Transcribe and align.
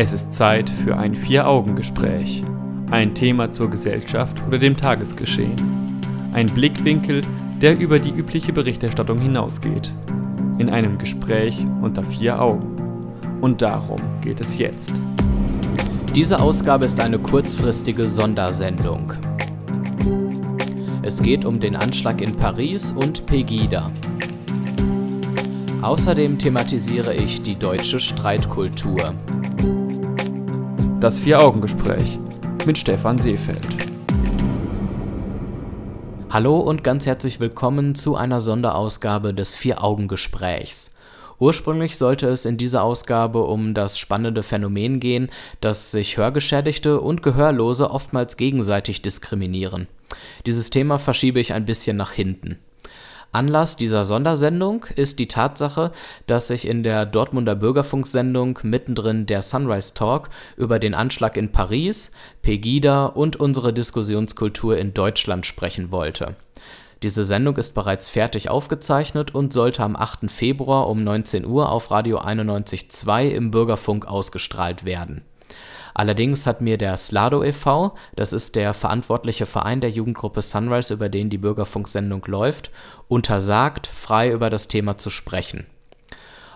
Es 0.00 0.12
ist 0.12 0.32
Zeit 0.32 0.70
für 0.70 0.96
ein 0.96 1.12
Vier-Augen-Gespräch. 1.12 2.44
Ein 2.88 3.16
Thema 3.16 3.50
zur 3.50 3.68
Gesellschaft 3.68 4.40
oder 4.46 4.56
dem 4.56 4.76
Tagesgeschehen. 4.76 6.00
Ein 6.32 6.46
Blickwinkel, 6.46 7.22
der 7.60 7.76
über 7.76 7.98
die 7.98 8.12
übliche 8.12 8.52
Berichterstattung 8.52 9.18
hinausgeht. 9.18 9.92
In 10.58 10.70
einem 10.70 10.98
Gespräch 10.98 11.58
unter 11.82 12.04
vier 12.04 12.40
Augen. 12.40 12.76
Und 13.40 13.60
darum 13.60 14.00
geht 14.20 14.40
es 14.40 14.56
jetzt. 14.56 14.92
Diese 16.14 16.38
Ausgabe 16.38 16.84
ist 16.84 17.00
eine 17.00 17.18
kurzfristige 17.18 18.06
Sondersendung. 18.06 19.14
Es 21.02 21.20
geht 21.20 21.44
um 21.44 21.58
den 21.58 21.74
Anschlag 21.74 22.20
in 22.20 22.36
Paris 22.36 22.92
und 22.92 23.26
Pegida. 23.26 23.90
Außerdem 25.82 26.38
thematisiere 26.38 27.16
ich 27.16 27.42
die 27.42 27.58
deutsche 27.58 27.98
Streitkultur. 27.98 29.12
Das 31.00 31.20
Vier-Augen-Gespräch 31.20 32.18
mit 32.66 32.76
Stefan 32.76 33.20
Seefeld. 33.20 33.64
Hallo 36.28 36.58
und 36.58 36.82
ganz 36.82 37.06
herzlich 37.06 37.38
willkommen 37.38 37.94
zu 37.94 38.16
einer 38.16 38.40
Sonderausgabe 38.40 39.32
des 39.32 39.54
Vier-Augen-Gesprächs. 39.54 40.96
Ursprünglich 41.38 41.96
sollte 41.96 42.26
es 42.26 42.44
in 42.46 42.56
dieser 42.56 42.82
Ausgabe 42.82 43.44
um 43.44 43.74
das 43.74 43.96
spannende 43.96 44.42
Phänomen 44.42 44.98
gehen, 44.98 45.30
dass 45.60 45.92
sich 45.92 46.16
Hörgeschädigte 46.16 47.00
und 47.00 47.22
Gehörlose 47.22 47.92
oftmals 47.92 48.36
gegenseitig 48.36 49.00
diskriminieren. 49.00 49.86
Dieses 50.46 50.70
Thema 50.70 50.98
verschiebe 50.98 51.38
ich 51.38 51.52
ein 51.52 51.64
bisschen 51.64 51.96
nach 51.96 52.10
hinten. 52.10 52.58
Anlass 53.30 53.76
dieser 53.76 54.06
Sondersendung 54.06 54.86
ist 54.96 55.18
die 55.18 55.28
Tatsache, 55.28 55.92
dass 56.26 56.48
sich 56.48 56.66
in 56.66 56.82
der 56.82 57.04
Dortmunder 57.04 57.54
Bürgerfunksendung 57.54 58.58
mittendrin 58.62 59.26
der 59.26 59.42
Sunrise 59.42 59.92
Talk 59.92 60.30
über 60.56 60.78
den 60.78 60.94
Anschlag 60.94 61.36
in 61.36 61.52
Paris, 61.52 62.12
Pegida 62.40 63.06
und 63.06 63.36
unsere 63.36 63.74
Diskussionskultur 63.74 64.78
in 64.78 64.94
Deutschland 64.94 65.44
sprechen 65.44 65.90
wollte. 65.90 66.36
Diese 67.02 67.22
Sendung 67.22 67.58
ist 67.58 67.74
bereits 67.74 68.08
fertig 68.08 68.48
aufgezeichnet 68.48 69.34
und 69.34 69.52
sollte 69.52 69.82
am 69.82 69.94
8. 69.94 70.30
Februar 70.30 70.88
um 70.88 71.04
19 71.04 71.44
Uhr 71.44 71.70
auf 71.70 71.90
Radio 71.90 72.18
91.2 72.18 73.28
im 73.28 73.50
Bürgerfunk 73.50 74.06
ausgestrahlt 74.06 74.84
werden 74.84 75.22
Allerdings 75.98 76.46
hat 76.46 76.60
mir 76.60 76.78
der 76.78 76.96
Slado 76.96 77.42
e.V., 77.42 77.92
das 78.14 78.32
ist 78.32 78.54
der 78.54 78.72
verantwortliche 78.72 79.46
Verein 79.46 79.80
der 79.80 79.90
Jugendgruppe 79.90 80.42
Sunrise, 80.42 80.94
über 80.94 81.08
den 81.08 81.28
die 81.28 81.38
Bürgerfunksendung 81.38 82.24
läuft, 82.26 82.70
untersagt, 83.08 83.88
frei 83.88 84.30
über 84.30 84.48
das 84.48 84.68
Thema 84.68 84.96
zu 84.96 85.10
sprechen. 85.10 85.66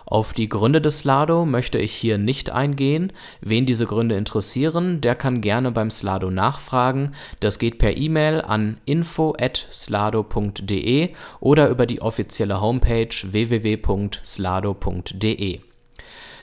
Auf 0.05 0.31
die 0.31 0.47
Gründe 0.47 0.79
des 0.79 0.99
Slado 0.99 1.43
möchte 1.43 1.77
ich 1.77 1.91
hier 1.91 2.17
nicht 2.17 2.51
eingehen. 2.51 3.11
Wen 3.41 3.65
diese 3.65 3.85
Gründe 3.85 4.15
interessieren, 4.15 5.01
der 5.01 5.15
kann 5.15 5.41
gerne 5.41 5.71
beim 5.71 5.91
Slado 5.91 6.31
nachfragen. 6.31 7.11
Das 7.41 7.59
geht 7.59 7.79
per 7.79 7.97
E-Mail 7.97 8.39
an 8.39 8.77
info@slado.de 8.85 11.09
oder 11.41 11.67
über 11.67 11.85
die 11.85 12.01
offizielle 12.01 12.61
Homepage 12.61 13.09
www.slado.de. 13.29 14.13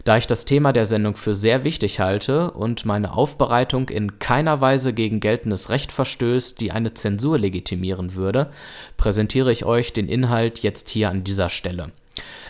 Da 0.05 0.17
ich 0.17 0.27
das 0.27 0.47
Thema 0.47 0.73
der 0.73 0.87
Sendung 0.87 1.17
für 1.17 1.34
sehr 1.34 1.62
wichtig 1.62 2.01
halte 2.01 2.53
und 2.53 2.87
meine 2.87 3.12
Aufbereitung 3.12 3.91
in 3.91 4.19
keiner 4.19 4.61
Weise 4.61 4.95
gegen 4.95 5.20
geltendes 5.20 5.69
Recht 5.69 5.93
verstößt, 5.93 6.59
die 6.61 6.73
eine 6.73 6.95
Zensur 6.95 7.39
legitimieren 7.39 8.15
würde, 8.15 8.51
präsentiere 8.97 9.53
ich 9.53 9.67
euch 9.67 9.93
den 9.93 10.09
Inhalt 10.09 10.61
jetzt 10.61 10.89
hier 10.89 11.11
an 11.11 11.23
dieser 11.23 11.51
Stelle. 11.51 11.93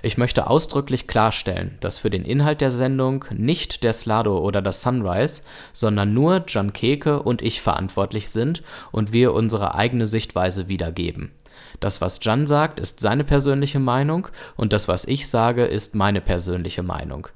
Ich 0.03 0.17
möchte 0.17 0.47
ausdrücklich 0.47 1.07
klarstellen, 1.07 1.77
dass 1.81 1.99
für 1.99 2.09
den 2.09 2.25
Inhalt 2.25 2.61
der 2.61 2.71
Sendung 2.71 3.25
nicht 3.31 3.83
der 3.83 3.93
Slado 3.93 4.39
oder 4.39 4.63
das 4.63 4.81
Sunrise, 4.81 5.43
sondern 5.73 6.15
nur 6.15 6.45
John 6.47 6.73
Keke 6.73 7.23
und 7.23 7.43
ich 7.43 7.61
verantwortlich 7.61 8.31
sind 8.31 8.63
und 8.93 9.13
wir 9.13 9.35
unsere 9.35 9.75
eigene 9.75 10.07
Sichtweise 10.07 10.69
wiedergeben. 10.69 11.33
Das, 11.81 12.01
was 12.01 12.21
Jan 12.23 12.47
sagt, 12.47 12.81
ist 12.81 13.01
seine 13.01 13.25
persönliche 13.25 13.81
Meinung 13.81 14.29
und 14.57 14.73
das, 14.73 14.89
was 14.89 15.07
ich 15.07 15.29
sage, 15.29 15.65
ist 15.65 15.95
meine 15.95 16.21
persönliche 16.21 16.83
Meinung. 16.83 17.29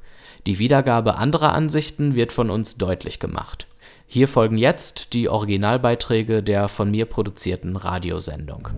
Die 0.47 0.59
Wiedergabe 0.59 1.16
anderer 1.16 1.55
Ansichten 1.55 2.15
wird 2.15 2.31
von 2.31 2.50
uns 2.50 2.77
deutlich 2.77 3.19
gemacht. 3.19 3.66
Hier 4.06 4.28
folgen 4.28 4.59
jetzt 4.59 5.15
die 5.15 5.31
Originalbeiträge 5.31 6.43
der 6.43 6.69
von 6.69 6.91
mir 6.91 7.06
produzierten 7.06 7.77
Radiosendung. 7.77 8.69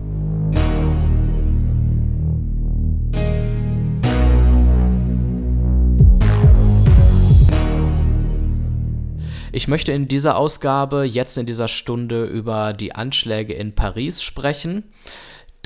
Ich 9.51 9.67
möchte 9.67 9.91
in 9.91 10.07
dieser 10.07 10.37
Ausgabe 10.37 11.03
jetzt 11.03 11.37
in 11.37 11.45
dieser 11.45 11.67
Stunde 11.67 12.23
über 12.23 12.71
die 12.71 12.95
Anschläge 12.95 13.51
in 13.51 13.75
Paris 13.75 14.23
sprechen. 14.23 14.85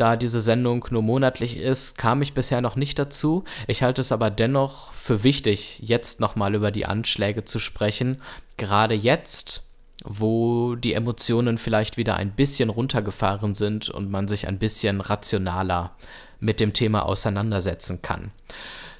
Da 0.02 0.16
diese 0.16 0.42
Sendung 0.42 0.88
nur 0.90 1.04
monatlich 1.04 1.58
ist, 1.58 1.96
kam 1.96 2.24
ich 2.24 2.34
bisher 2.34 2.60
noch 2.60 2.76
nicht 2.76 2.98
dazu. 2.98 3.44
Ich 3.68 3.84
halte 3.84 4.02
es 4.02 4.12
aber 4.12 4.32
dennoch 4.32 4.92
für 4.94 5.22
wichtig, 5.22 5.78
jetzt 5.84 6.20
nochmal 6.20 6.56
über 6.56 6.72
die 6.72 6.88
Anschläge 6.88 7.46
zu 7.46 7.60
sprechen. 7.60 8.20
Gerade 8.58 8.96
jetzt, 8.96 9.62
wo 10.04 10.74
die 10.74 10.96
Emotionen 10.96 11.60
vielleicht 11.60 11.98
wieder 11.98 12.16
ein 12.16 12.32
bisschen 12.32 12.72
runtergefahren 12.72 13.54
sind 13.54 13.90
und 13.90 14.10
man 14.10 14.28
sich 14.28 14.48
ein 14.48 14.58
bisschen 14.58 15.02
rationaler 15.02 15.92
mit 16.40 16.60
dem 16.60 16.74
Thema 16.74 17.06
auseinandersetzen 17.06 18.02
kann. 18.02 18.32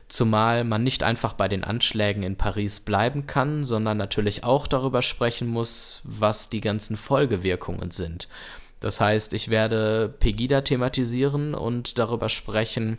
Zumal 0.08 0.64
man 0.64 0.84
nicht 0.84 1.02
einfach 1.02 1.34
bei 1.34 1.48
den 1.48 1.64
Anschlägen 1.64 2.22
in 2.22 2.36
Paris 2.36 2.80
bleiben 2.80 3.26
kann, 3.26 3.64
sondern 3.64 3.98
natürlich 3.98 4.44
auch 4.44 4.68
darüber 4.68 5.02
sprechen 5.02 5.48
muss, 5.48 6.02
was 6.04 6.52
die 6.52 6.62
ganzen 6.62 6.96
Folgewirkungen 6.96 7.90
sind. 7.90 8.28
Das 8.82 9.00
heißt, 9.00 9.34
ich 9.34 9.50
werde 9.50 10.14
Pegida 10.20 10.62
thematisieren 10.62 11.54
und 11.54 11.98
darüber 11.98 12.28
sprechen, 12.28 12.98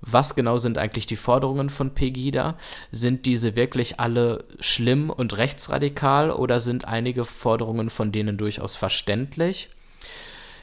was 0.00 0.34
genau 0.34 0.56
sind 0.56 0.78
eigentlich 0.78 1.06
die 1.06 1.16
Forderungen 1.16 1.68
von 1.68 1.94
Pegida? 1.94 2.56
Sind 2.90 3.26
diese 3.26 3.54
wirklich 3.54 4.00
alle 4.00 4.44
schlimm 4.58 5.10
und 5.10 5.36
rechtsradikal 5.36 6.30
oder 6.30 6.60
sind 6.60 6.86
einige 6.86 7.26
Forderungen 7.26 7.90
von 7.90 8.10
denen 8.10 8.38
durchaus 8.38 8.76
verständlich? 8.76 9.68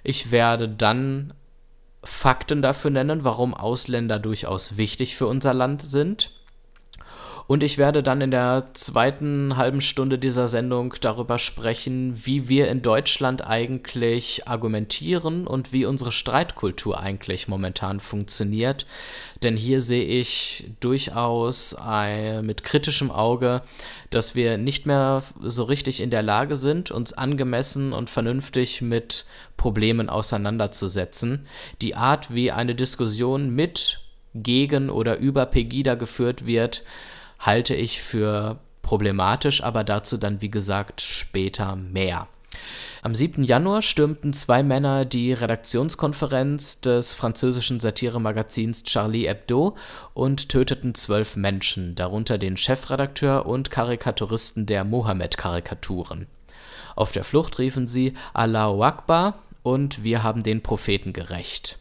Ich 0.04 0.32
werde 0.32 0.68
dann 0.68 1.34
Fakten 2.04 2.64
dafür 2.64 2.90
nennen, 2.90 3.24
warum 3.24 3.54
Ausländer 3.54 4.18
durchaus 4.18 4.78
wichtig 4.78 5.16
für 5.16 5.28
unser 5.28 5.54
Land 5.54 5.84
sind. 5.84 6.32
Und 7.48 7.64
ich 7.64 7.78
werde 7.78 8.04
dann 8.04 8.20
in 8.20 8.32
der 8.32 8.68
zweiten 8.74 9.56
halben 9.56 9.80
Stunde 9.80 10.20
dieser 10.20 10.50
Sendung 10.50 10.96
darüber 11.00 11.40
sprechen, 11.40 12.14
wie 12.26 12.50
wir 12.50 12.68
in 12.68 12.82
Deutschland 12.82 13.48
eigentlich 13.48 14.46
argumentieren 14.50 15.48
und 15.48 15.72
wie 15.72 15.86
unsere 15.86 16.12
Streitkultur 16.12 17.00
eigentlich 17.00 17.48
momentan 17.48 18.02
funktioniert. 18.02 18.86
Denn 19.44 19.56
hier 19.56 19.80
sehe 19.80 20.04
ich 20.04 20.72
durchaus 20.82 21.78
äh, 21.90 22.42
mit 22.42 22.66
kritischem 22.66 23.12
Auge, 23.12 23.62
dass 24.10 24.36
wir 24.36 24.58
nicht 24.58 24.86
mehr 24.86 25.24
so 25.42 25.64
richtig 25.64 26.02
in 26.02 26.10
der 26.10 26.24
Lage 26.24 26.58
sind, 26.58 26.92
uns 26.92 27.14
angemessen 27.14 27.94
und 27.94 28.10
vernünftig 28.10 28.82
mit 28.82 29.24
Problemen 29.56 30.10
auseinanderzusetzen. 30.10 31.46
Die 31.82 31.96
Art, 31.96 32.34
wie 32.34 32.52
eine 32.52 32.76
Diskussion 32.76 33.52
mit 33.52 34.02
gegen 34.34 34.90
oder 34.90 35.18
über 35.18 35.46
Pegida 35.46 35.96
geführt 35.96 36.46
wird, 36.46 36.84
halte 37.40 37.76
ich 37.76 38.02
für 38.02 38.60
problematisch, 38.82 39.64
aber 39.64 39.84
dazu 39.84 40.18
dann, 40.18 40.42
wie 40.42 40.52
gesagt, 40.52 41.02
später 41.02 41.76
mehr. 41.76 42.28
Am 43.04 43.16
7. 43.16 43.44
Januar 43.44 43.82
stürmten 43.82 44.34
zwei 44.34 44.64
Männer 44.64 45.06
die 45.06 45.32
Redaktionskonferenz 45.32 46.82
des 46.82 47.14
französischen 47.14 47.80
Satiremagazins 47.80 48.84
Charlie 48.84 49.28
Hebdo 49.28 49.76
und 50.14 50.50
töteten 50.50 50.96
zwölf 50.96 51.36
Menschen, 51.36 51.96
darunter 51.96 52.38
den 52.38 52.58
Chefredakteur 52.58 53.46
und 53.46 53.72
Karikaturisten 53.72 54.66
der 54.66 54.84
Mohammed-Karikaturen. 54.84 56.28
Auf 56.96 57.12
der 57.12 57.24
Flucht 57.24 57.60
riefen 57.60 57.88
sie 57.88 58.14
Allahu 58.34 58.84
Akbar 58.84 59.36
und 59.62 60.04
wir 60.04 60.24
haben 60.24 60.44
den 60.44 60.64
Propheten 60.64 61.14
gerecht. 61.14 61.78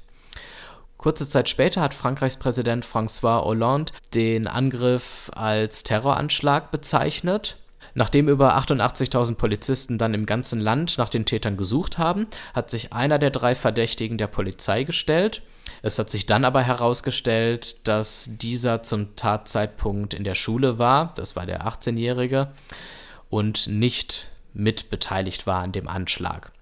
Kurze 0.98 1.28
Zeit 1.28 1.48
später 1.48 1.80
hat 1.80 1.94
Frankreichs 1.94 2.38
Präsident 2.38 2.84
François 2.84 3.44
Hollande 3.44 3.92
den 4.14 4.46
Angriff 4.46 5.30
als 5.34 5.82
Terroranschlag 5.82 6.70
bezeichnet. 6.70 7.58
Nachdem 7.94 8.28
über 8.28 8.56
88.000 8.58 9.36
Polizisten 9.36 9.98
dann 9.98 10.12
im 10.12 10.26
ganzen 10.26 10.60
Land 10.60 10.98
nach 10.98 11.08
den 11.08 11.24
Tätern 11.24 11.56
gesucht 11.56 11.96
haben, 11.96 12.26
hat 12.54 12.70
sich 12.70 12.92
einer 12.92 13.18
der 13.18 13.30
drei 13.30 13.54
Verdächtigen 13.54 14.18
der 14.18 14.26
Polizei 14.26 14.84
gestellt. 14.84 15.42
Es 15.82 15.98
hat 15.98 16.10
sich 16.10 16.26
dann 16.26 16.44
aber 16.44 16.62
herausgestellt, 16.62 17.88
dass 17.88 18.36
dieser 18.36 18.82
zum 18.82 19.16
Tatzeitpunkt 19.16 20.14
in 20.14 20.24
der 20.24 20.34
Schule 20.34 20.78
war, 20.78 21.14
das 21.16 21.36
war 21.36 21.46
der 21.46 21.66
18-Jährige, 21.66 22.48
und 23.30 23.66
nicht 23.66 24.30
mitbeteiligt 24.52 25.46
war 25.46 25.62
an 25.62 25.72
dem 25.72 25.88
Anschlag. 25.88 26.52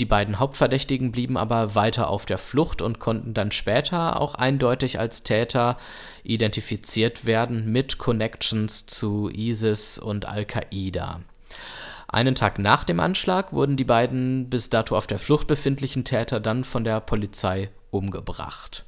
Die 0.00 0.04
beiden 0.04 0.38
Hauptverdächtigen 0.38 1.10
blieben 1.10 1.36
aber 1.36 1.74
weiter 1.74 2.08
auf 2.08 2.24
der 2.24 2.38
Flucht 2.38 2.82
und 2.82 3.00
konnten 3.00 3.34
dann 3.34 3.50
später 3.50 4.20
auch 4.20 4.36
eindeutig 4.36 5.00
als 5.00 5.24
Täter 5.24 5.76
identifiziert 6.22 7.24
werden 7.24 7.72
mit 7.72 7.98
Connections 7.98 8.86
zu 8.86 9.28
ISIS 9.28 9.98
und 9.98 10.26
Al-Qaida. 10.26 11.20
Einen 12.06 12.36
Tag 12.36 12.58
nach 12.58 12.84
dem 12.84 13.00
Anschlag 13.00 13.52
wurden 13.52 13.76
die 13.76 13.84
beiden 13.84 14.48
bis 14.48 14.70
dato 14.70 14.96
auf 14.96 15.06
der 15.06 15.18
Flucht 15.18 15.46
befindlichen 15.46 16.04
Täter 16.04 16.38
dann 16.38 16.64
von 16.64 16.84
der 16.84 17.00
Polizei 17.00 17.70
umgebracht. 17.90 18.84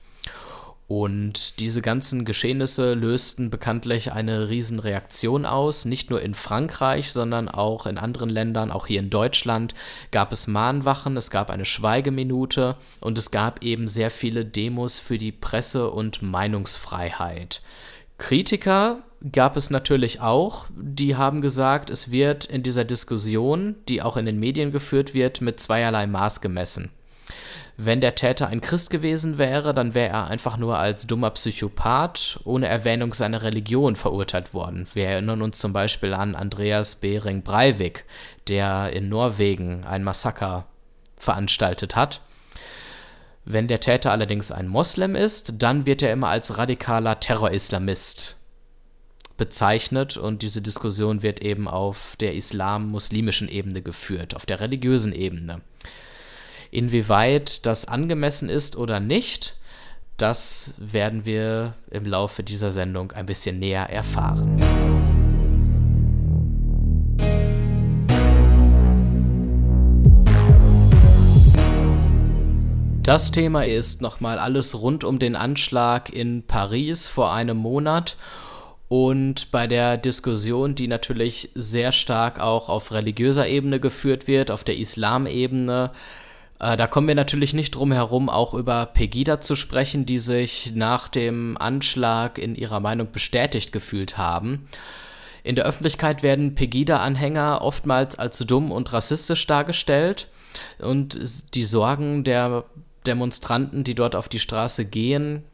Und 0.90 1.60
diese 1.60 1.82
ganzen 1.82 2.24
Geschehnisse 2.24 2.94
lösten 2.94 3.48
bekanntlich 3.48 4.10
eine 4.10 4.48
Riesenreaktion 4.48 5.46
aus. 5.46 5.84
Nicht 5.84 6.10
nur 6.10 6.20
in 6.20 6.34
Frankreich, 6.34 7.12
sondern 7.12 7.48
auch 7.48 7.86
in 7.86 7.96
anderen 7.96 8.28
Ländern, 8.28 8.72
auch 8.72 8.88
hier 8.88 8.98
in 8.98 9.08
Deutschland, 9.08 9.72
gab 10.10 10.32
es 10.32 10.48
Mahnwachen, 10.48 11.16
es 11.16 11.30
gab 11.30 11.48
eine 11.48 11.64
Schweigeminute 11.64 12.74
und 13.00 13.18
es 13.18 13.30
gab 13.30 13.62
eben 13.62 13.86
sehr 13.86 14.10
viele 14.10 14.44
Demos 14.44 14.98
für 14.98 15.16
die 15.16 15.30
Presse- 15.30 15.92
und 15.92 16.22
Meinungsfreiheit. 16.22 17.62
Kritiker 18.18 19.04
gab 19.30 19.56
es 19.56 19.70
natürlich 19.70 20.20
auch, 20.20 20.66
die 20.76 21.14
haben 21.14 21.40
gesagt, 21.40 21.90
es 21.90 22.10
wird 22.10 22.46
in 22.46 22.64
dieser 22.64 22.84
Diskussion, 22.84 23.76
die 23.88 24.02
auch 24.02 24.16
in 24.16 24.26
den 24.26 24.40
Medien 24.40 24.72
geführt 24.72 25.14
wird, 25.14 25.40
mit 25.40 25.60
zweierlei 25.60 26.08
Maß 26.08 26.40
gemessen. 26.40 26.90
Wenn 27.76 28.00
der 28.00 28.14
Täter 28.14 28.48
ein 28.48 28.60
Christ 28.60 28.90
gewesen 28.90 29.38
wäre, 29.38 29.72
dann 29.72 29.94
wäre 29.94 30.10
er 30.10 30.26
einfach 30.28 30.56
nur 30.56 30.78
als 30.78 31.06
dummer 31.06 31.30
Psychopath 31.30 32.40
ohne 32.44 32.68
Erwähnung 32.68 33.14
seiner 33.14 33.42
Religion 33.42 33.96
verurteilt 33.96 34.52
worden. 34.52 34.86
Wir 34.92 35.06
erinnern 35.06 35.42
uns 35.42 35.58
zum 35.58 35.72
Beispiel 35.72 36.12
an 36.12 36.34
Andreas 36.34 36.96
Behring 36.96 37.42
Breivik, 37.42 38.04
der 38.48 38.92
in 38.92 39.08
Norwegen 39.08 39.84
ein 39.84 40.04
Massaker 40.04 40.66
veranstaltet 41.16 41.96
hat. 41.96 42.20
Wenn 43.44 43.68
der 43.68 43.80
Täter 43.80 44.12
allerdings 44.12 44.52
ein 44.52 44.68
Moslem 44.68 45.16
ist, 45.16 45.62
dann 45.62 45.86
wird 45.86 46.02
er 46.02 46.12
immer 46.12 46.28
als 46.28 46.58
radikaler 46.58 47.20
Terrorislamist 47.20 48.36
bezeichnet 49.36 50.18
und 50.18 50.42
diese 50.42 50.60
Diskussion 50.60 51.22
wird 51.22 51.40
eben 51.40 51.66
auf 51.66 52.14
der 52.20 52.34
islam-muslimischen 52.34 53.48
Ebene 53.48 53.80
geführt, 53.80 54.36
auf 54.36 54.44
der 54.44 54.60
religiösen 54.60 55.14
Ebene. 55.14 55.62
Inwieweit 56.70 57.66
das 57.66 57.86
angemessen 57.86 58.48
ist 58.48 58.76
oder 58.76 59.00
nicht, 59.00 59.56
das 60.16 60.74
werden 60.78 61.24
wir 61.24 61.74
im 61.90 62.04
Laufe 62.04 62.44
dieser 62.44 62.70
Sendung 62.70 63.10
ein 63.12 63.26
bisschen 63.26 63.58
näher 63.58 63.90
erfahren. 63.90 64.56
Das 73.02 73.32
Thema 73.32 73.64
ist 73.64 74.02
nochmal 74.02 74.38
alles 74.38 74.80
rund 74.80 75.02
um 75.02 75.18
den 75.18 75.34
Anschlag 75.34 76.12
in 76.12 76.46
Paris 76.46 77.08
vor 77.08 77.32
einem 77.32 77.56
Monat 77.56 78.16
und 78.86 79.50
bei 79.50 79.66
der 79.66 79.96
Diskussion, 79.96 80.76
die 80.76 80.86
natürlich 80.86 81.50
sehr 81.56 81.90
stark 81.90 82.38
auch 82.38 82.68
auf 82.68 82.92
religiöser 82.92 83.48
Ebene 83.48 83.80
geführt 83.80 84.28
wird, 84.28 84.52
auf 84.52 84.62
der 84.62 84.76
Islamebene, 84.76 85.90
äh, 86.60 86.76
da 86.76 86.86
kommen 86.86 87.08
wir 87.08 87.14
natürlich 87.14 87.54
nicht 87.54 87.74
drum 87.74 87.90
herum, 87.90 88.28
auch 88.28 88.54
über 88.54 88.86
Pegida 88.86 89.40
zu 89.40 89.56
sprechen, 89.56 90.06
die 90.06 90.18
sich 90.18 90.72
nach 90.74 91.08
dem 91.08 91.56
Anschlag 91.58 92.38
in 92.38 92.54
ihrer 92.54 92.80
Meinung 92.80 93.10
bestätigt 93.10 93.72
gefühlt 93.72 94.18
haben. 94.18 94.68
In 95.42 95.56
der 95.56 95.64
Öffentlichkeit 95.64 96.22
werden 96.22 96.54
Pegida-Anhänger 96.54 97.62
oftmals 97.62 98.18
als 98.18 98.38
dumm 98.38 98.70
und 98.70 98.92
rassistisch 98.92 99.46
dargestellt 99.46 100.28
und 100.78 101.54
die 101.54 101.64
Sorgen 101.64 102.24
der 102.24 102.64
Demonstranten, 103.06 103.82
die 103.82 103.94
dort 103.94 104.14
auf 104.14 104.28
die 104.28 104.38
Straße 104.38 104.84
gehen, 104.84 105.44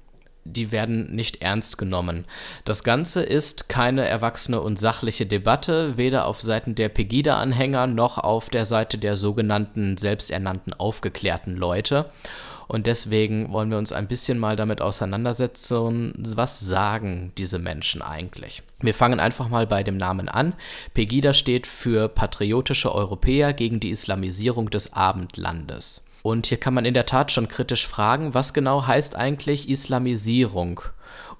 die 0.52 0.72
werden 0.72 1.14
nicht 1.14 1.42
ernst 1.42 1.78
genommen. 1.78 2.24
Das 2.64 2.84
Ganze 2.84 3.22
ist 3.22 3.68
keine 3.68 4.06
erwachsene 4.06 4.60
und 4.60 4.78
sachliche 4.78 5.26
Debatte, 5.26 5.96
weder 5.96 6.26
auf 6.26 6.40
Seiten 6.40 6.74
der 6.74 6.88
Pegida-Anhänger 6.88 7.86
noch 7.86 8.18
auf 8.18 8.50
der 8.50 8.64
Seite 8.64 8.98
der 8.98 9.16
sogenannten 9.16 9.96
selbsternannten 9.96 10.74
aufgeklärten 10.74 11.56
Leute. 11.56 12.10
Und 12.68 12.86
deswegen 12.86 13.52
wollen 13.52 13.70
wir 13.70 13.78
uns 13.78 13.92
ein 13.92 14.08
bisschen 14.08 14.38
mal 14.38 14.56
damit 14.56 14.80
auseinandersetzen, 14.80 16.12
was 16.16 16.58
sagen 16.58 17.32
diese 17.38 17.58
Menschen 17.58 18.02
eigentlich. 18.02 18.62
Wir 18.80 18.94
fangen 18.94 19.20
einfach 19.20 19.48
mal 19.48 19.66
bei 19.66 19.82
dem 19.82 19.96
Namen 19.96 20.28
an. 20.28 20.52
Pegida 20.92 21.32
steht 21.32 21.66
für 21.66 22.08
Patriotische 22.08 22.92
Europäer 22.92 23.52
gegen 23.52 23.78
die 23.78 23.90
Islamisierung 23.90 24.70
des 24.70 24.92
Abendlandes. 24.92 26.05
Und 26.26 26.48
hier 26.48 26.58
kann 26.58 26.74
man 26.74 26.84
in 26.84 26.92
der 26.92 27.06
Tat 27.06 27.30
schon 27.30 27.46
kritisch 27.46 27.86
fragen, 27.86 28.34
was 28.34 28.52
genau 28.52 28.84
heißt 28.84 29.14
eigentlich 29.14 29.68
Islamisierung? 29.68 30.80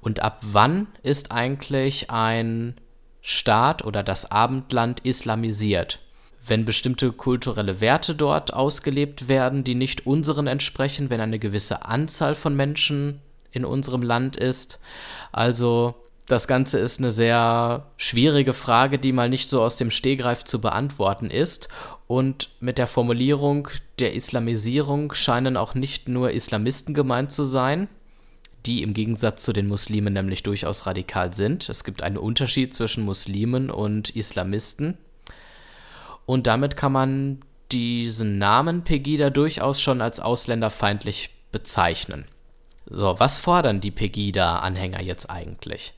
Und 0.00 0.22
ab 0.22 0.38
wann 0.42 0.86
ist 1.02 1.32
eigentlich 1.32 2.12
ein 2.12 2.76
Staat 3.20 3.84
oder 3.84 4.04
das 4.04 4.30
Abendland 4.30 5.00
islamisiert? 5.00 5.98
Wenn 6.46 6.64
bestimmte 6.64 7.10
kulturelle 7.10 7.80
Werte 7.80 8.14
dort 8.14 8.54
ausgelebt 8.54 9.26
werden, 9.26 9.64
die 9.64 9.74
nicht 9.74 10.06
unseren 10.06 10.46
entsprechen, 10.46 11.10
wenn 11.10 11.20
eine 11.20 11.40
gewisse 11.40 11.84
Anzahl 11.84 12.36
von 12.36 12.54
Menschen 12.54 13.20
in 13.50 13.64
unserem 13.64 14.02
Land 14.02 14.36
ist. 14.36 14.78
Also 15.32 15.96
das 16.28 16.46
Ganze 16.46 16.78
ist 16.78 17.00
eine 17.00 17.10
sehr 17.10 17.86
schwierige 17.96 18.52
Frage, 18.52 19.00
die 19.00 19.12
mal 19.12 19.28
nicht 19.28 19.50
so 19.50 19.62
aus 19.62 19.76
dem 19.76 19.90
Stehgreif 19.90 20.44
zu 20.44 20.60
beantworten 20.60 21.30
ist. 21.30 21.68
Und 22.06 22.50
mit 22.60 22.78
der 22.78 22.86
Formulierung 22.86 23.68
der 23.98 24.14
Islamisierung 24.14 25.12
scheinen 25.14 25.56
auch 25.56 25.74
nicht 25.74 26.08
nur 26.08 26.30
Islamisten 26.30 26.94
gemeint 26.94 27.32
zu 27.32 27.42
sein, 27.42 27.88
die 28.64 28.82
im 28.82 28.94
Gegensatz 28.94 29.42
zu 29.42 29.52
den 29.52 29.68
Muslimen 29.68 30.12
nämlich 30.12 30.42
durchaus 30.42 30.86
radikal 30.86 31.34
sind. 31.34 31.68
Es 31.68 31.84
gibt 31.84 32.02
einen 32.02 32.16
Unterschied 32.16 32.74
zwischen 32.74 33.04
Muslimen 33.04 33.70
und 33.70 34.10
Islamisten. 34.10 34.98
Und 36.26 36.46
damit 36.46 36.76
kann 36.76 36.92
man 36.92 37.40
diesen 37.72 38.38
Namen 38.38 38.84
Pegida 38.84 39.30
durchaus 39.30 39.80
schon 39.80 40.00
als 40.00 40.20
ausländerfeindlich 40.20 41.30
bezeichnen. 41.52 42.26
So, 42.88 43.18
was 43.18 43.38
fordern 43.38 43.80
die 43.80 43.90
Pegida-Anhänger 43.90 45.02
jetzt 45.02 45.28
eigentlich? 45.28 45.94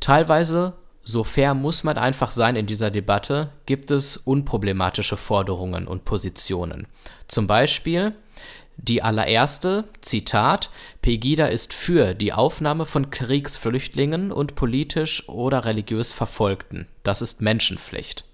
Teilweise 0.00 0.74
so 1.10 1.24
fair 1.24 1.54
muss 1.54 1.84
man 1.84 1.98
einfach 1.98 2.30
sein 2.30 2.56
in 2.56 2.66
dieser 2.66 2.90
Debatte, 2.90 3.50
gibt 3.66 3.90
es 3.90 4.16
unproblematische 4.16 5.16
Forderungen 5.16 5.86
und 5.86 6.04
Positionen. 6.04 6.86
Zum 7.28 7.46
Beispiel 7.46 8.14
die 8.76 9.02
allererste, 9.02 9.84
Zitat, 10.00 10.70
Pegida 11.02 11.46
ist 11.46 11.74
für 11.74 12.14
die 12.14 12.32
Aufnahme 12.32 12.86
von 12.86 13.10
Kriegsflüchtlingen 13.10 14.32
und 14.32 14.54
politisch 14.54 15.28
oder 15.28 15.66
religiös 15.66 16.12
Verfolgten. 16.12 16.86
Das 17.02 17.20
ist 17.20 17.42
Menschenpflicht. 17.42 18.24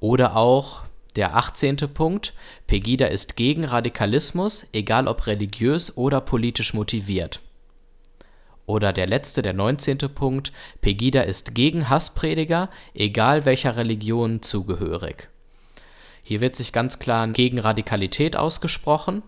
Oder 0.00 0.34
auch 0.34 0.82
der 1.14 1.36
18. 1.36 1.76
Punkt, 1.94 2.34
Pegida 2.66 3.06
ist 3.06 3.36
gegen 3.36 3.64
Radikalismus, 3.64 4.66
egal 4.72 5.06
ob 5.06 5.26
religiös 5.26 5.96
oder 5.96 6.20
politisch 6.20 6.74
motiviert. 6.74 7.40
Oder 8.66 8.92
der 8.92 9.06
letzte, 9.06 9.42
der 9.42 9.52
19. 9.52 9.98
Punkt, 10.14 10.52
Pegida 10.80 11.22
ist 11.22 11.54
gegen 11.54 11.88
Hassprediger, 11.88 12.68
egal 12.94 13.44
welcher 13.44 13.76
Religion 13.76 14.42
zugehörig. 14.42 15.28
Hier 16.22 16.40
wird 16.40 16.56
sich 16.56 16.72
ganz 16.72 16.98
klar 16.98 17.28
gegen 17.28 17.60
Radikalität 17.60 18.36
ausgesprochen, 18.36 19.22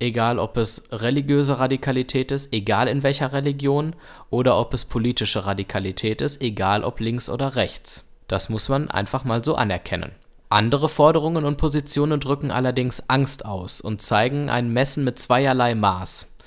egal 0.00 0.38
ob 0.38 0.56
es 0.56 0.88
religiöse 0.90 1.58
Radikalität 1.58 2.30
ist, 2.30 2.54
egal 2.54 2.88
in 2.88 3.02
welcher 3.02 3.34
Religion, 3.34 3.94
oder 4.30 4.58
ob 4.58 4.72
es 4.72 4.86
politische 4.86 5.44
Radikalität 5.44 6.22
ist, 6.22 6.40
egal 6.40 6.84
ob 6.84 7.00
links 7.00 7.28
oder 7.28 7.56
rechts. 7.56 8.14
Das 8.28 8.48
muss 8.48 8.70
man 8.70 8.90
einfach 8.90 9.24
mal 9.24 9.44
so 9.44 9.56
anerkennen. 9.56 10.12
Andere 10.48 10.88
Forderungen 10.88 11.44
und 11.44 11.58
Positionen 11.58 12.20
drücken 12.20 12.50
allerdings 12.50 13.10
Angst 13.10 13.44
aus 13.44 13.82
und 13.82 14.00
zeigen 14.00 14.48
ein 14.48 14.72
Messen 14.72 15.04
mit 15.04 15.18
zweierlei 15.18 15.74
Maß. 15.74 16.37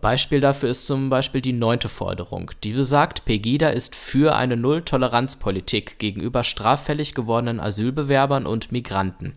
Beispiel 0.00 0.40
dafür 0.40 0.70
ist 0.70 0.86
zum 0.86 1.10
Beispiel 1.10 1.42
die 1.42 1.52
neunte 1.52 1.88
Forderung. 1.88 2.50
Die 2.64 2.72
besagt, 2.72 3.24
Pegida 3.24 3.68
ist 3.68 3.94
für 3.94 4.34
eine 4.34 4.56
Null-Toleranz-Politik 4.56 5.98
gegenüber 5.98 6.44
straffällig 6.44 7.14
gewordenen 7.14 7.60
Asylbewerbern 7.60 8.46
und 8.46 8.72
Migranten. 8.72 9.34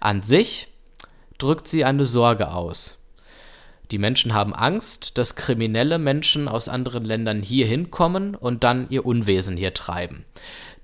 An 0.00 0.22
sich 0.22 0.68
drückt 1.38 1.68
sie 1.68 1.84
eine 1.84 2.06
Sorge 2.06 2.52
aus. 2.52 3.00
Die 3.90 3.98
Menschen 3.98 4.34
haben 4.34 4.54
Angst, 4.54 5.18
dass 5.18 5.36
kriminelle 5.36 5.98
Menschen 5.98 6.48
aus 6.48 6.68
anderen 6.68 7.04
Ländern 7.04 7.42
hier 7.42 7.66
hinkommen 7.66 8.34
und 8.34 8.64
dann 8.64 8.88
ihr 8.90 9.04
Unwesen 9.04 9.56
hier 9.56 9.74
treiben. 9.74 10.24